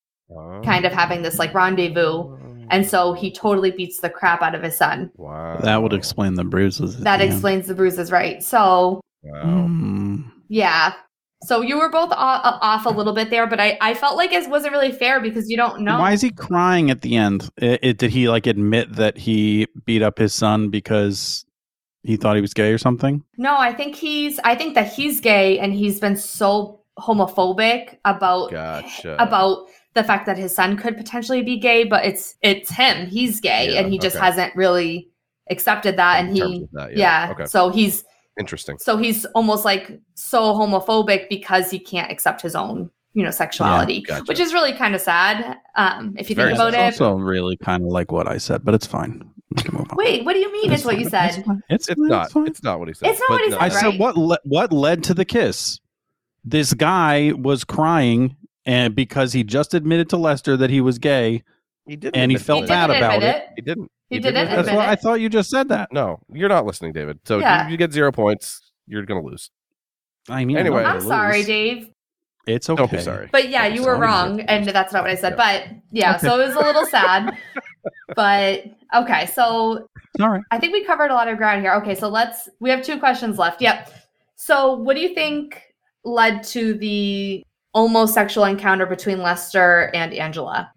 [0.64, 2.36] kind of having this like rendezvous.
[2.72, 5.10] And so he totally beats the crap out of his son.
[5.16, 5.58] Wow.
[5.62, 6.98] That would explain the bruises.
[7.00, 7.32] That the end.
[7.32, 8.42] explains the bruises, right?
[8.42, 9.44] So Wow.
[9.44, 10.32] Mm.
[10.48, 10.94] yeah.
[11.44, 14.32] So you were both o- off a little bit there, but I, I felt like
[14.32, 15.98] it wasn't really fair because you don't know.
[15.98, 17.50] Why is he crying at the end?
[17.56, 21.44] It, it, did he like admit that he beat up his son because
[22.04, 23.24] he thought he was gay or something?
[23.38, 28.50] No, I think he's I think that he's gay and he's been so homophobic about
[28.50, 29.20] Gotcha.
[29.22, 33.06] about the fact that his son could potentially be gay, but it's it's him.
[33.06, 34.24] He's gay Yeah, and he just okay.
[34.24, 35.08] hasn't really
[35.50, 37.28] accepted that In and he that, yeah.
[37.32, 37.44] Okay.
[37.46, 38.04] So he's
[38.38, 38.78] Interesting.
[38.78, 44.00] so he's almost like so homophobic because he can't accept his own, you know, sexuality,
[44.02, 44.24] gotcha.
[44.24, 46.84] which is really kind of sad um if you Very think about sad.
[46.84, 46.88] it.
[46.88, 49.28] It's also really kind of like what I said, but it's fine.
[49.54, 49.98] We can move on.
[49.98, 50.72] Wait, what do you mean?
[50.72, 51.44] It's what you said?
[51.44, 51.62] fine.
[51.68, 52.30] It's, It's not.
[52.32, 52.46] fine.
[52.46, 53.10] It's not what he said.
[53.10, 53.58] It's not what he no.
[53.58, 55.78] said, I said what le- what led to the kiss.
[56.44, 58.34] This guy was crying,
[58.66, 61.42] and because he just admitted to Lester that he was gay,
[61.86, 62.16] He didn't.
[62.16, 63.36] and he felt He bad about it.
[63.36, 63.44] it.
[63.56, 63.90] He didn't.
[64.08, 64.92] He didn't didn't That's admit what it.
[64.92, 65.90] I thought you just said that.
[65.92, 67.18] No, you're not listening, David.
[67.24, 67.66] So Yeah.
[67.66, 68.72] you, you get zero points.
[68.86, 69.50] You're gonna lose.
[70.28, 70.84] I mean, Anyway.
[70.84, 71.46] I'm I'm sorry, lose.
[71.46, 71.88] Dave.
[72.46, 72.76] It's okay.
[72.82, 73.28] Don't be sorry.
[73.32, 75.36] But yeah, Don't be you were wrong, and that's not what I said.
[75.36, 76.26] But yeah, Okay.
[76.26, 77.36] so it was a little sad.
[78.16, 79.86] but okay, so
[80.20, 80.42] All right.
[80.50, 81.72] I think we covered a lot of ground here.
[81.74, 83.60] Okay, so let's we have two questions left.
[83.62, 83.90] Yep.
[84.36, 85.62] So what do you think
[86.04, 87.44] led to the
[87.74, 90.72] almost sexual encounter between Lester and Angela?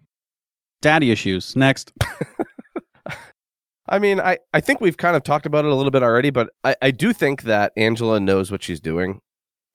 [0.82, 1.56] Daddy issues.
[1.56, 1.92] Next.
[3.88, 6.30] I mean, I, I think we've kind of talked about it a little bit already,
[6.30, 9.20] but I, I do think that Angela knows what she's doing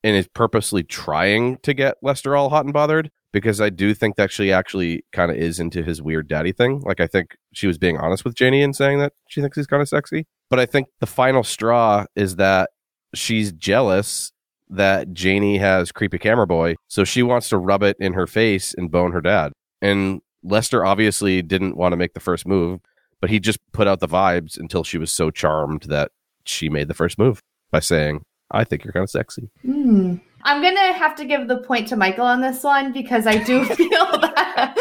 [0.03, 4.17] and is purposely trying to get Lester all hot and bothered because I do think
[4.17, 6.81] that she actually kind of is into his weird daddy thing.
[6.81, 9.67] Like, I think she was being honest with Janie and saying that she thinks he's
[9.67, 10.25] kind of sexy.
[10.49, 12.71] But I think the final straw is that
[13.15, 14.33] she's jealous
[14.71, 16.75] that Janie has creepy camera boy.
[16.87, 19.51] So she wants to rub it in her face and bone her dad.
[19.81, 22.79] And Lester obviously didn't want to make the first move
[23.21, 26.11] but he just put out the vibes until she was so charmed that
[26.43, 27.39] she made the first move
[27.71, 29.49] by saying, I think you're kind of sexy.
[29.61, 30.15] Hmm.
[30.43, 33.63] I'm gonna have to give the point to Michael on this one because I do
[33.75, 34.75] feel that.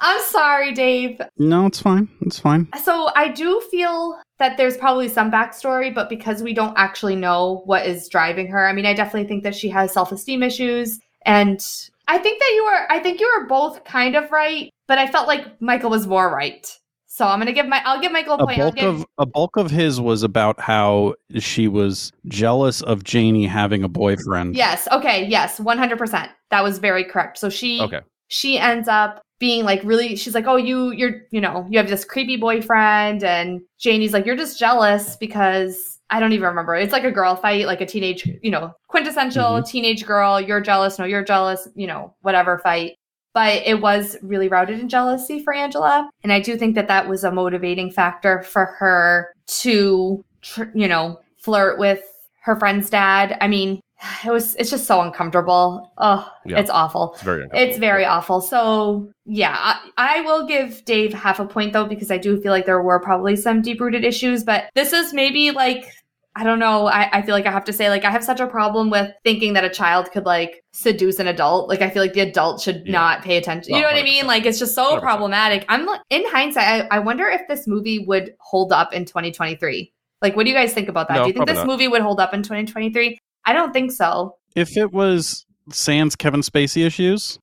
[0.00, 1.20] I'm sorry, Dave.
[1.38, 2.08] No, it's fine.
[2.22, 2.68] It's fine.
[2.82, 7.62] So I do feel that there's probably some backstory, but because we don't actually know
[7.64, 11.64] what is driving her, I mean, I definitely think that she has self-esteem issues, and
[12.06, 15.06] I think that you were, I think you were both kind of right, but I
[15.08, 16.66] felt like Michael was more right.
[17.10, 18.58] So I'm gonna give my, I'll give Michael a A point.
[18.58, 23.46] Bulk give, of a bulk of his was about how she was jealous of Janie
[23.46, 24.54] having a boyfriend.
[24.54, 26.28] yes, okay, yes, 100%.
[26.50, 27.38] That was very correct.
[27.38, 28.00] So she, Okay.
[28.28, 31.88] she ends up being like really she's like oh you you're you know you have
[31.88, 36.74] this creepy boyfriend and janie's like you're just jealous because i don't even remember.
[36.74, 39.64] It's like a girl fight like a teenage you know quintessential mm-hmm.
[39.64, 42.96] teenage girl you're jealous no you're jealous you know whatever fight.
[43.34, 47.08] But it was really routed in jealousy for angela and i do think that that
[47.08, 52.00] was a motivating factor for her to tr- you know flirt with
[52.42, 53.36] her friend's dad.
[53.40, 53.80] I mean
[54.24, 56.58] it was it's just so uncomfortable oh Yeah.
[56.60, 58.40] it's awful It's very it's very awful.
[58.40, 62.52] So yeah, I, I will give Dave half a point though because I do feel
[62.52, 64.44] like there were probably some deep rooted issues.
[64.44, 65.92] But this is maybe like
[66.36, 66.86] I don't know.
[66.86, 69.10] I, I feel like I have to say like I have such a problem with
[69.24, 71.68] thinking that a child could like seduce an adult.
[71.68, 72.92] Like I feel like the adult should Yeah.
[72.92, 73.74] not pay attention.
[73.74, 74.26] You No, know what I mean?
[74.28, 75.00] Like it's just so 100%.
[75.00, 75.64] problematic.
[75.68, 79.92] I'm in hindsight, I, I wonder if this movie would hold up in 2023.
[80.22, 81.14] Like, what do you guys think about that?
[81.14, 81.66] No, do you think this not.
[81.66, 83.18] movie would hold up in 2023?
[83.48, 84.36] I don't think so.
[84.54, 87.38] If it was Sans Kevin Spacey issues,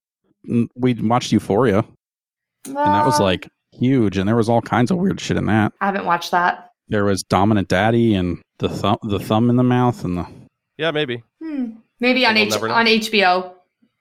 [0.50, 1.84] n- we watched Euphoria,
[2.66, 5.74] and that was like huge, and there was all kinds of weird shit in that.
[5.82, 6.70] I haven't watched that.
[6.88, 10.28] There was dominant daddy and the thumb, the thumb in the mouth, and the.
[10.78, 11.24] yeah, maybe.
[11.42, 11.72] Hmm.
[12.00, 13.54] Maybe on We'll H- on HBO,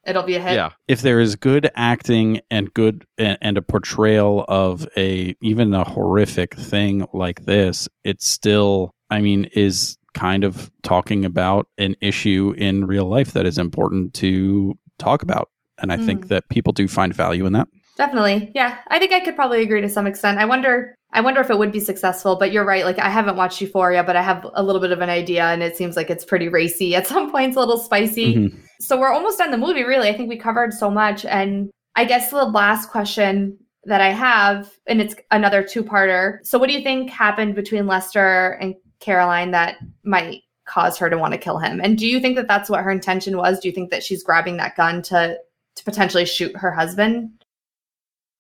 [0.07, 0.55] it'll be a hit.
[0.55, 0.71] Yeah.
[0.89, 5.85] If there is good acting and good and, and a portrayal of a even a
[5.85, 12.55] horrific thing like this, it still, I mean, is kind of talking about an issue
[12.57, 15.51] in real life that is important to talk about,
[15.81, 16.29] and I think Mm.
[16.29, 17.69] that people do find value in that.
[17.97, 18.51] Definitely.
[18.55, 18.77] Yeah.
[18.89, 20.39] I think I could probably agree to some extent.
[20.39, 22.85] I wonder I wonder if it would be successful, but you're right.
[22.85, 25.63] Like I haven't watched Euphoria, but I have a little bit of an idea and
[25.63, 28.35] it seems like it's pretty racy at some points, a little spicy.
[28.35, 28.59] Mhm.
[28.81, 30.09] So we're almost done the movie, really.
[30.09, 31.25] I think we covered so much.
[31.25, 36.39] And I guess the last question that I have, and it's another two-parter.
[36.43, 38.75] So what do you think happened between Lester and
[39.05, 41.81] Carolyn that might cause her to want to kill him?
[41.83, 43.61] And do you think that that's what her intention was?
[43.61, 45.39] Do you think that she's grabbing that gun to
[45.77, 47.31] to potentially shoot her husband?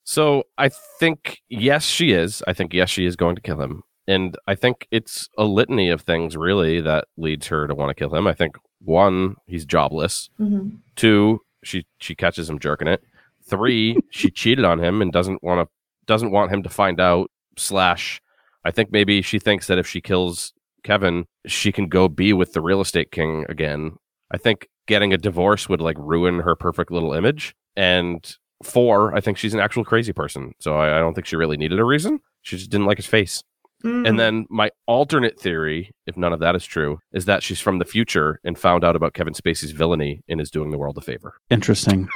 [0.04, 2.42] So I think yes, she is.
[2.46, 5.90] I think yes, she is going to kill him, and I think it's a litany
[5.90, 8.26] of things really that leads her to want to kill him.
[8.26, 10.28] I think one, he's jobless.
[10.38, 10.76] Mm-hmm.
[10.96, 13.02] Two, she she catches him jerking it.
[13.48, 15.72] Three, she cheated on him and doesn't want to
[16.06, 17.30] doesn't want him to find out.
[17.56, 18.20] Slash,
[18.64, 20.52] I think maybe she thinks that if she kills
[20.84, 23.96] Kevin, she can go be with the real estate king again.
[24.30, 27.54] I think getting a divorce would like ruin her perfect little image.
[27.76, 30.52] And four, I think she's an actual crazy person.
[30.60, 32.20] So I, I don't think she really needed a reason.
[32.42, 33.42] She just didn't like his face.
[33.84, 34.08] Mm.
[34.08, 37.78] And then my alternate theory, if none of that is true, is that she's from
[37.78, 41.02] the future and found out about Kevin Spacey's villainy and is doing the world a
[41.02, 41.34] favor.
[41.50, 42.08] Interesting.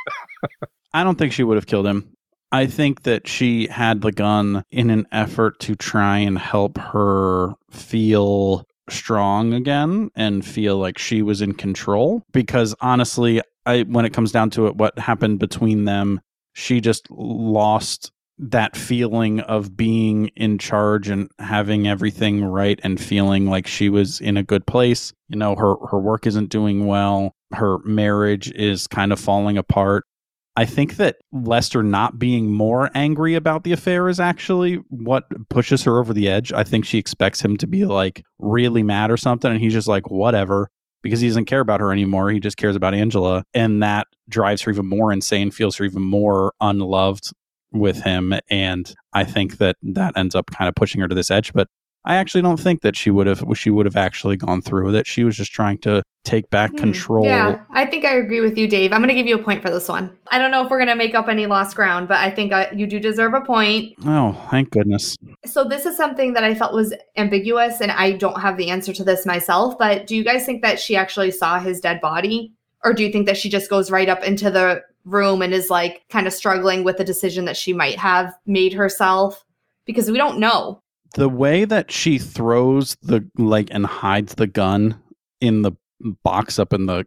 [0.95, 2.11] I don't think she would have killed him.
[2.51, 7.53] I think that she had the gun in an effort to try and help her
[7.71, 14.15] feel strong again and feel like she was in control because honestly, I when it
[14.15, 16.21] comes down to it what happened between them,
[16.55, 23.47] she just lost that feeling of being in charge and having everything right and feeling
[23.47, 25.13] like she was in a good place.
[25.29, 30.05] You know, her her work isn't doing well, her marriage is kind of falling apart.
[30.59, 35.85] I think that Lester not being more angry about the affair is actually what pushes
[35.85, 36.53] her over the edge.
[36.53, 39.87] I think she expects him to be like really mad or something, and he's just
[39.87, 40.69] like, whatever,
[41.01, 42.33] because he doesn't care about her anymore.
[42.33, 43.45] He just cares about Angela.
[43.55, 47.31] And that drives her even more insane, feels her even more unloved
[47.71, 48.35] with him.
[48.51, 51.53] And I think that that ends up kind of pushing her to this edge.
[51.53, 51.69] But
[52.05, 54.95] I actually don't think that she would have she would have actually gone through with
[54.95, 55.07] it.
[55.07, 56.77] She was just trying to take back Hmm.
[56.77, 57.25] control.
[57.25, 58.93] Yeah, I think I agree with you, Dave.
[58.93, 60.11] I'm going to give you a point for this one.
[60.31, 62.53] I don't know if we're going to make up any lost ground, but I think
[62.53, 63.95] uh, you do deserve a point.
[64.05, 65.17] Oh, thank goodness.
[65.47, 68.93] So this is something that I felt was ambiguous, and I don't have the answer
[68.93, 69.79] to this myself.
[69.79, 72.53] But do you guys think that she actually saw his dead body,
[72.85, 75.71] or do you think that she just goes right up into the room and is
[75.71, 79.45] like kind of struggling with the decision that she might have made herself?
[79.87, 80.83] Because we don't know.
[81.15, 85.01] The way that she throws the like and hides the gun
[85.41, 85.73] in the
[86.23, 87.07] box up in the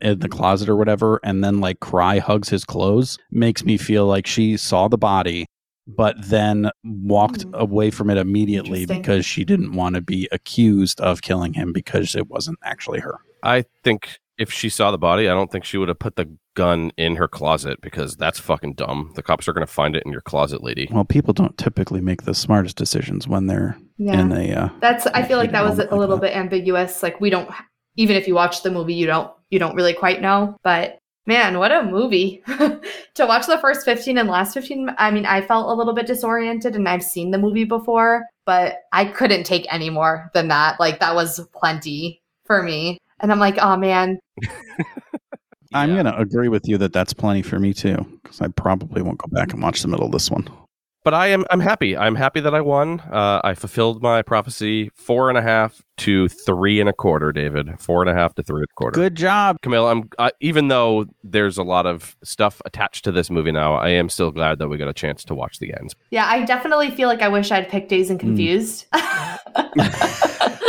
[0.00, 4.06] in the closet or whatever and then like cry hugs his clothes makes me feel
[4.06, 5.46] like she saw the body
[5.86, 7.50] but then walked Hmm.
[7.54, 12.14] away from it immediately because she didn't want to be accused of killing him because
[12.16, 13.18] it wasn't actually her.
[13.42, 16.30] I think if she saw the body, I don't think she would have put the
[16.54, 19.12] gun in her closet because that's fucking dumb.
[19.14, 20.88] The cops are going to find it in your closet, lady.
[20.90, 24.20] Well, people don't typically make the smartest decisions when they're Yeah.
[24.20, 26.22] in a uh, That's I feel like that was Moment a little that.
[26.32, 27.02] bit ambiguous.
[27.02, 27.50] Like we don't
[27.96, 30.56] even if you watch the movie, you don't you don't really quite know.
[30.62, 32.42] But man, what a movie.
[32.46, 36.06] to watch the first 15 and last 15, I mean, I felt a little bit
[36.06, 40.78] disoriented and I've seen the movie before, but I couldn't take any more than that.
[40.80, 42.98] Like that was plenty for me.
[43.20, 44.18] And I'm like, "Oh man,
[45.74, 46.02] I'm Yeah.
[46.02, 49.18] going to agree with you that that's plenty for me too, because I probably won't
[49.18, 50.48] go back and watch the middle of this one.
[51.04, 51.96] But I am I'm happy.
[51.96, 53.00] I'm happy that I won.
[53.00, 54.90] Uh, I fulfilled my prophecy.
[54.94, 57.80] Four and a half to three and a quarter, David.
[57.80, 58.94] Four and a half to three and a quarter.
[58.94, 59.56] Good job.
[59.62, 63.74] Camila, I'm uh, even though there's a lot of stuff attached to this movie now,
[63.74, 65.94] I am still glad that we got a chance to watch the ends.
[66.10, 68.86] yeah, I definitely feel like I wish I'd picked Dazed and Confused."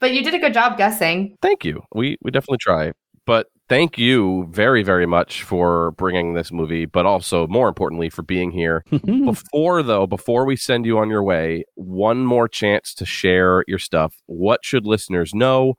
[0.00, 1.36] but you did a good job guessing.
[1.42, 1.82] Thank you.
[1.94, 2.92] We we definitely try.
[3.26, 8.22] But thank you very very much for bringing this movie, but also more importantly for
[8.22, 8.84] being here.
[8.90, 13.78] Before though, before we send you on your way, one more chance to share your
[13.78, 14.14] stuff.
[14.26, 15.74] What should listeners know?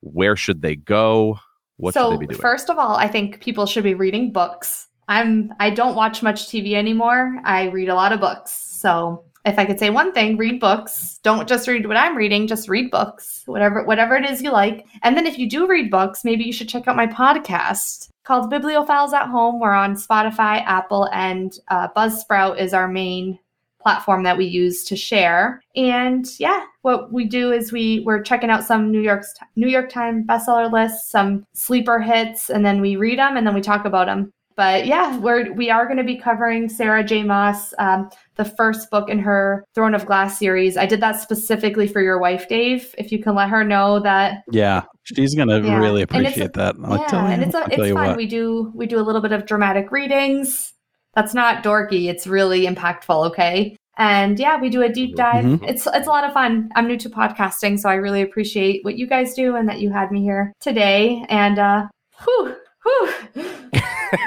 [0.00, 1.38] Where should they go?
[1.76, 2.40] What so should they be doing?
[2.40, 4.88] first of all, I think people should be reading books.
[5.08, 7.40] I'm I don't watch much TV anymore.
[7.44, 8.52] I read a lot of books.
[8.52, 11.18] So if I could say one thing, read books.
[11.22, 13.42] Don't just read what I'm reading, just read books.
[13.46, 14.86] Whatever whatever it is you like.
[15.02, 18.52] And then if you do read books, maybe you should check out my podcast called
[18.52, 19.58] Bibliophiles at Home.
[19.58, 23.38] We're on Spotify, Apple, and uh, Buzzsprout is our main
[23.80, 25.62] platform that we use to share.
[25.74, 29.88] And yeah, what we do is we we're checking out some New York's New York
[29.88, 33.86] Times bestseller lists, some sleeper hits, and then we read them and then we talk
[33.86, 34.30] about them.
[34.56, 37.22] But yeah, we're we are going to be covering Sarah J.
[37.22, 40.76] Maas, um, the first book in her Throne of Glass series.
[40.76, 42.94] I did that specifically for your wife, Dave.
[42.96, 45.78] If you can let her know that Yeah, she's going to Yeah.
[45.78, 46.76] really And it's a- appreciate that.
[46.84, 48.06] I'll yeah, tell you, and it's a, I'll it's tell fun.
[48.06, 48.16] what.
[48.16, 50.72] We do we do a little bit of dramatic readings.
[51.14, 52.08] That's not dorky.
[52.08, 53.26] It's really impactful.
[53.30, 53.76] Okay.
[54.00, 55.44] And yeah, we do a deep dive.
[55.44, 55.68] Mhm.
[55.68, 56.68] It's it's a lot of fun.
[56.76, 59.90] I'm new to podcasting, so I really appreciate what you guys do and that you
[59.90, 61.24] had me here today.
[61.28, 61.88] And uh,
[62.24, 63.12] whew, whew.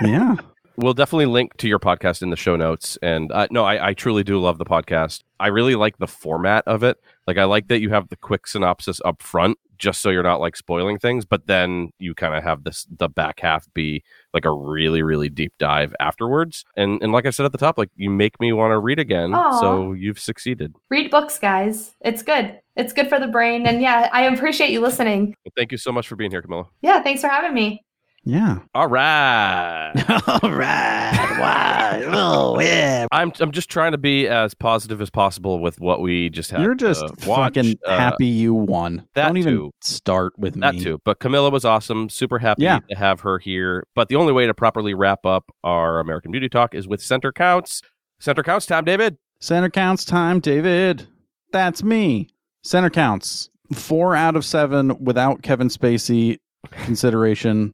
[0.03, 0.35] yeah.
[0.77, 2.97] We'll definitely link to your podcast in the show notes.
[3.01, 5.23] And uh, no, I, I truly do love the podcast.
[5.39, 6.97] I really like the format of it.
[7.27, 10.39] Like, I like that you have the quick synopsis up front, just so you're not
[10.39, 11.25] like spoiling things.
[11.25, 14.03] But then you kind of have this the back half be
[14.33, 16.63] like a really really deep dive afterwards.
[16.77, 18.99] And and like I said at the top, like you make me want to read
[18.99, 19.33] again.
[19.33, 19.59] Aw.
[19.59, 20.75] So you've succeeded.
[20.89, 21.93] Read books, guys.
[22.01, 22.59] It's good.
[22.75, 23.67] It's good for the brain.
[23.67, 25.35] And yeah, I appreciate you listening.
[25.43, 26.67] Well, thank you so much for being here, Camila.
[26.81, 27.83] Yeah, thanks for having me.
[28.23, 28.59] Yeah.
[28.75, 29.93] All right.
[30.43, 31.37] All right.
[31.39, 32.01] Wow.
[32.13, 33.07] Oh, yeah.
[33.11, 36.61] I'm I'm just trying to be as positive as possible with what we just had.
[36.61, 37.55] You're just to watch.
[37.55, 39.07] fucking Uh, happy you won.
[39.15, 39.71] that Don't even too.
[39.81, 40.83] start with That me.
[40.83, 40.99] too.
[41.03, 42.09] But Camila was awesome.
[42.09, 42.79] Super happy Yeah.
[42.89, 43.85] to have her here.
[43.95, 47.31] But the only way to properly wrap up our American Beauty Talk is with Center
[47.31, 47.81] Counts.
[48.19, 49.17] Center Counts time, David.
[49.39, 51.07] Center counts time, David.
[51.51, 52.27] That's me.
[52.63, 53.49] Center counts.
[53.73, 56.37] Four out of seven without Kevin Spacey
[56.69, 57.71] consideration.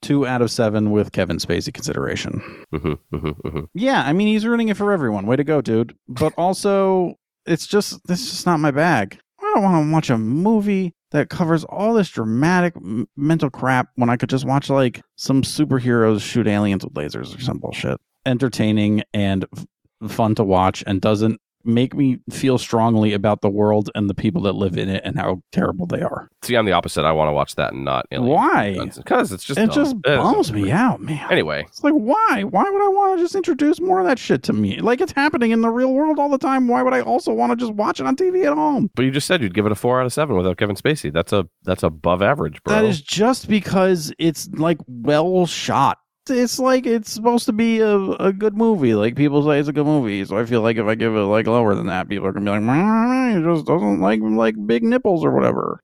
[0.00, 2.40] Two out of seven with Kevin Spacey consideration.
[2.72, 3.60] Mm-hmm, mm-hmm, mm-hmm.
[3.74, 5.26] Yeah, I mean he's ruining it for everyone.
[5.26, 5.96] Way to go, dude.
[6.08, 7.14] But also,
[7.46, 9.18] it's just this is just not my bag.
[9.40, 13.88] I don't want to watch a movie that covers all this dramatic m- mental crap
[13.96, 17.98] when I could just watch like some superheroes shoot aliens with lasers or some bullshit.
[18.26, 19.66] Entertaining and f-
[20.10, 24.42] fun to watch and doesn't make me feel strongly about the world and the people
[24.42, 26.28] that live in it and how terrible they are.
[26.42, 27.04] See, I'm the opposite.
[27.04, 28.28] I want to watch that and not Alien.
[28.30, 28.78] Why?
[28.96, 29.74] Because it's just It dumb.
[29.74, 31.26] just bums me out, man.
[31.30, 32.44] Anyway, It's like why?
[32.48, 34.80] Why would I want to just introduce more of that shit to me?
[34.80, 36.68] Like it's happening in the real world all the time.
[36.68, 38.90] Why would I also want to just watch it on TV at home?
[38.94, 41.12] but you just said you'd give it a four out of seven without Kevin Spacey.
[41.12, 42.74] That's a that's above average, bro.
[42.74, 45.98] That is just because it's like well shot.
[46.30, 48.94] It's like it's supposed to be a, a good movie.
[48.94, 51.20] Like people say it's a good movie, so I feel like if I give it
[51.20, 54.54] like lower than that, people are gonna be like, "Mm, "It just doesn't like like
[54.66, 55.80] big nipples or whatever."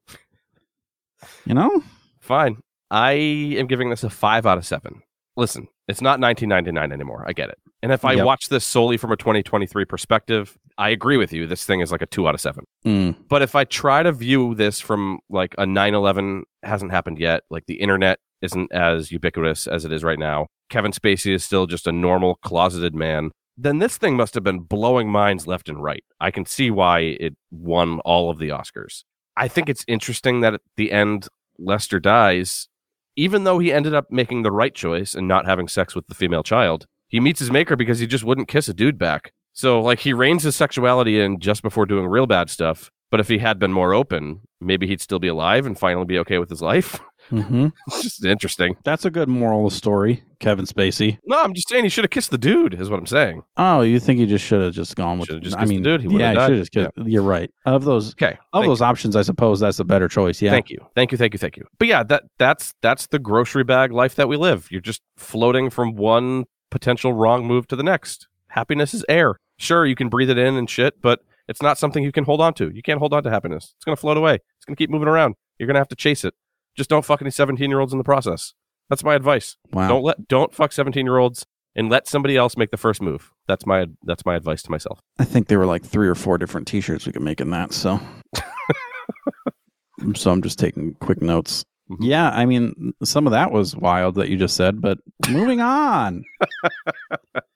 [1.47, 1.83] You know?
[2.21, 2.57] fine.
[2.91, 5.03] I am giving this a five out of seven.
[5.37, 7.25] Listen, it's not 1999 anymore.
[7.27, 7.59] I get it.
[7.83, 8.25] And if I Yep.
[8.25, 11.47] watch this solely from a 2023 perspective, I agree with you.
[11.47, 12.65] This thing is like a two out of seven.
[12.87, 13.17] Mm.
[13.29, 17.43] But if I try to view this from like a 9 11 hasn't happened yet,
[17.51, 21.67] like the internet isn't as ubiquitous as it is right now, Kevin Spacey is still
[21.67, 25.83] just a normal closeted man, then this thing must have been blowing minds left and
[25.83, 26.05] right.
[26.21, 29.05] I can see why it won all of the Oscars.
[29.37, 31.29] I think it's interesting that at the end,
[31.59, 32.69] Lester dies,
[33.17, 36.15] even though he ended up making the right choice and not having sex with the
[36.15, 36.87] female child.
[37.09, 39.33] He meets his maker because he just wouldn't kiss a dude back.
[39.53, 42.91] So, like, he reins his sexuality in just before doing real bad stuff.
[43.13, 46.19] But if he had been more open, maybe he'd still be alive and finally be
[46.21, 47.01] okay with his life.
[47.31, 48.77] hmm it's just interesting.
[48.85, 51.19] That's a good moral of the story, Kevin Spacey.
[51.25, 53.43] No, I'm just saying he should have kissed the dude, is what I'm saying.
[53.57, 55.29] Oh, you think he just should have just gone with?
[55.29, 56.47] Should've just I mean, dude, he yeah, died.
[56.47, 57.09] should have just kissed.
[57.09, 57.51] You're right.
[57.67, 58.39] Of those, Okay.
[58.53, 60.43] of thank those options, I suppose that's the better choice.
[60.43, 60.51] Yeah.
[60.51, 60.79] Thank you.
[60.95, 61.19] Thank you.
[61.19, 61.39] Thank you.
[61.39, 61.67] Thank you.
[61.79, 64.69] But yeah, that that's that's the grocery bag life that we live.
[64.71, 68.29] You're just floating from one potential wrong move to the next.
[68.49, 69.37] Happiness is air.
[69.59, 72.41] Sure, you can breathe it in and shit, but it's not something you can hold
[72.41, 72.71] on to.
[72.75, 73.73] You can't hold on to happiness.
[73.77, 74.35] It's going to float away.
[74.35, 75.35] It's going to keep moving around.
[75.59, 76.35] You're going to have to chase it.
[76.77, 78.55] Just don't fuck any 17 year olds in the process.
[78.91, 79.57] That's my advice.
[79.73, 79.89] Wow.
[79.89, 81.47] Don't let don't fuck 17 year olds
[81.77, 83.31] and let somebody else make the first move.
[83.49, 85.01] That's my that's my advice to myself.
[85.19, 87.73] I think there were like three or four different T-shirts we could make in that.
[87.73, 88.01] So,
[90.15, 91.65] so I'm just taking quick notes.
[91.91, 91.97] Mhm.
[92.01, 94.99] Yeah, I mean, some of that was wild that you just said, but
[95.31, 96.25] moving on.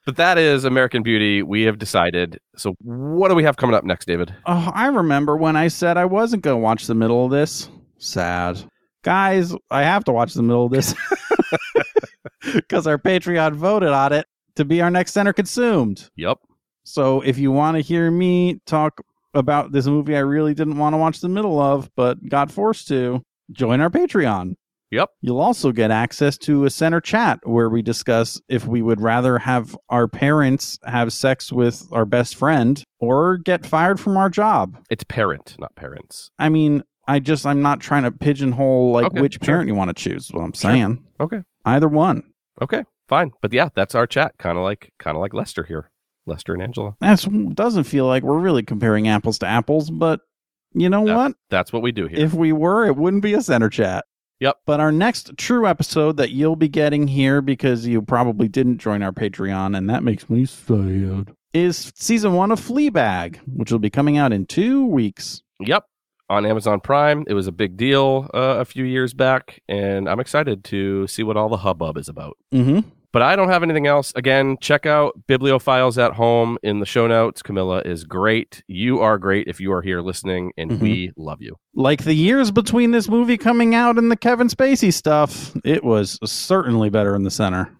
[0.07, 1.43] But that is American Beauty.
[1.43, 2.41] We have decided.
[2.57, 4.35] So what do we have coming up next, David?
[4.47, 7.69] Oh, I remember when I said I wasn't going to watch the middle of this.
[7.99, 8.65] Sad.
[9.03, 10.95] Guys, I have to watch the middle of this
[12.55, 14.27] because our Patreon voted on it
[14.57, 16.11] to be our next center consumed.
[16.17, 16.39] Yep.
[16.85, 19.01] So if you want to hear me talk
[19.35, 22.89] about this movie I really didn't want to watch the middle of, but got forced
[22.89, 23.23] to,
[23.53, 24.55] join our Patreon.
[24.91, 25.11] Yep.
[25.21, 29.39] You'll also get access to a center chat where we discuss if we would rather
[29.39, 34.79] have our parents have sex with our best friend or get fired from our job.
[34.89, 36.31] It's parent, not parents.
[36.39, 39.41] I mean, I just I'm not trying to pigeonhole like Okay, which sure.
[39.47, 40.29] parent you want to choose.
[40.33, 40.71] What I'm Sure.
[40.71, 41.43] saying, Okay.
[41.65, 42.23] either one.
[42.63, 42.85] Okay.
[43.09, 43.33] Fine.
[43.43, 44.35] But yeah, that's our chat.
[44.39, 45.91] Kind of like kind of like Lester here.
[46.27, 46.95] Lester and Angela.
[47.01, 50.21] That doesn't feel like we're really comparing apples to apples, but
[50.75, 51.37] you know That's- what?
[51.49, 52.19] That's what we do here.
[52.21, 54.05] If we were, it wouldn't be a center chat.
[54.41, 54.57] Yep.
[54.67, 59.03] But our next true episode that you'll be getting here because you probably didn't join
[59.03, 63.91] our Patreon, and that makes me sad, is season one of Fleabag, which will be
[63.91, 65.43] coming out in two weeks.
[65.59, 65.85] yep.
[66.31, 70.21] On Amazon Prime, it was a big deal uh, a few years back, and I'm
[70.21, 72.37] excited to see what all the hubbub is about.
[72.53, 72.87] Mm-hmm.
[73.11, 74.13] But I don't have anything else.
[74.15, 77.43] Again, check out Bibliophiles at Home in the show notes.
[77.43, 78.63] Camila is great.
[78.69, 80.81] You are great if you are here listening, and Mhm.
[80.81, 81.57] we love you.
[81.75, 86.19] Like the years between this movie coming out and the Kevin Spacey stuff, it was
[86.23, 87.71] certainly better in the center.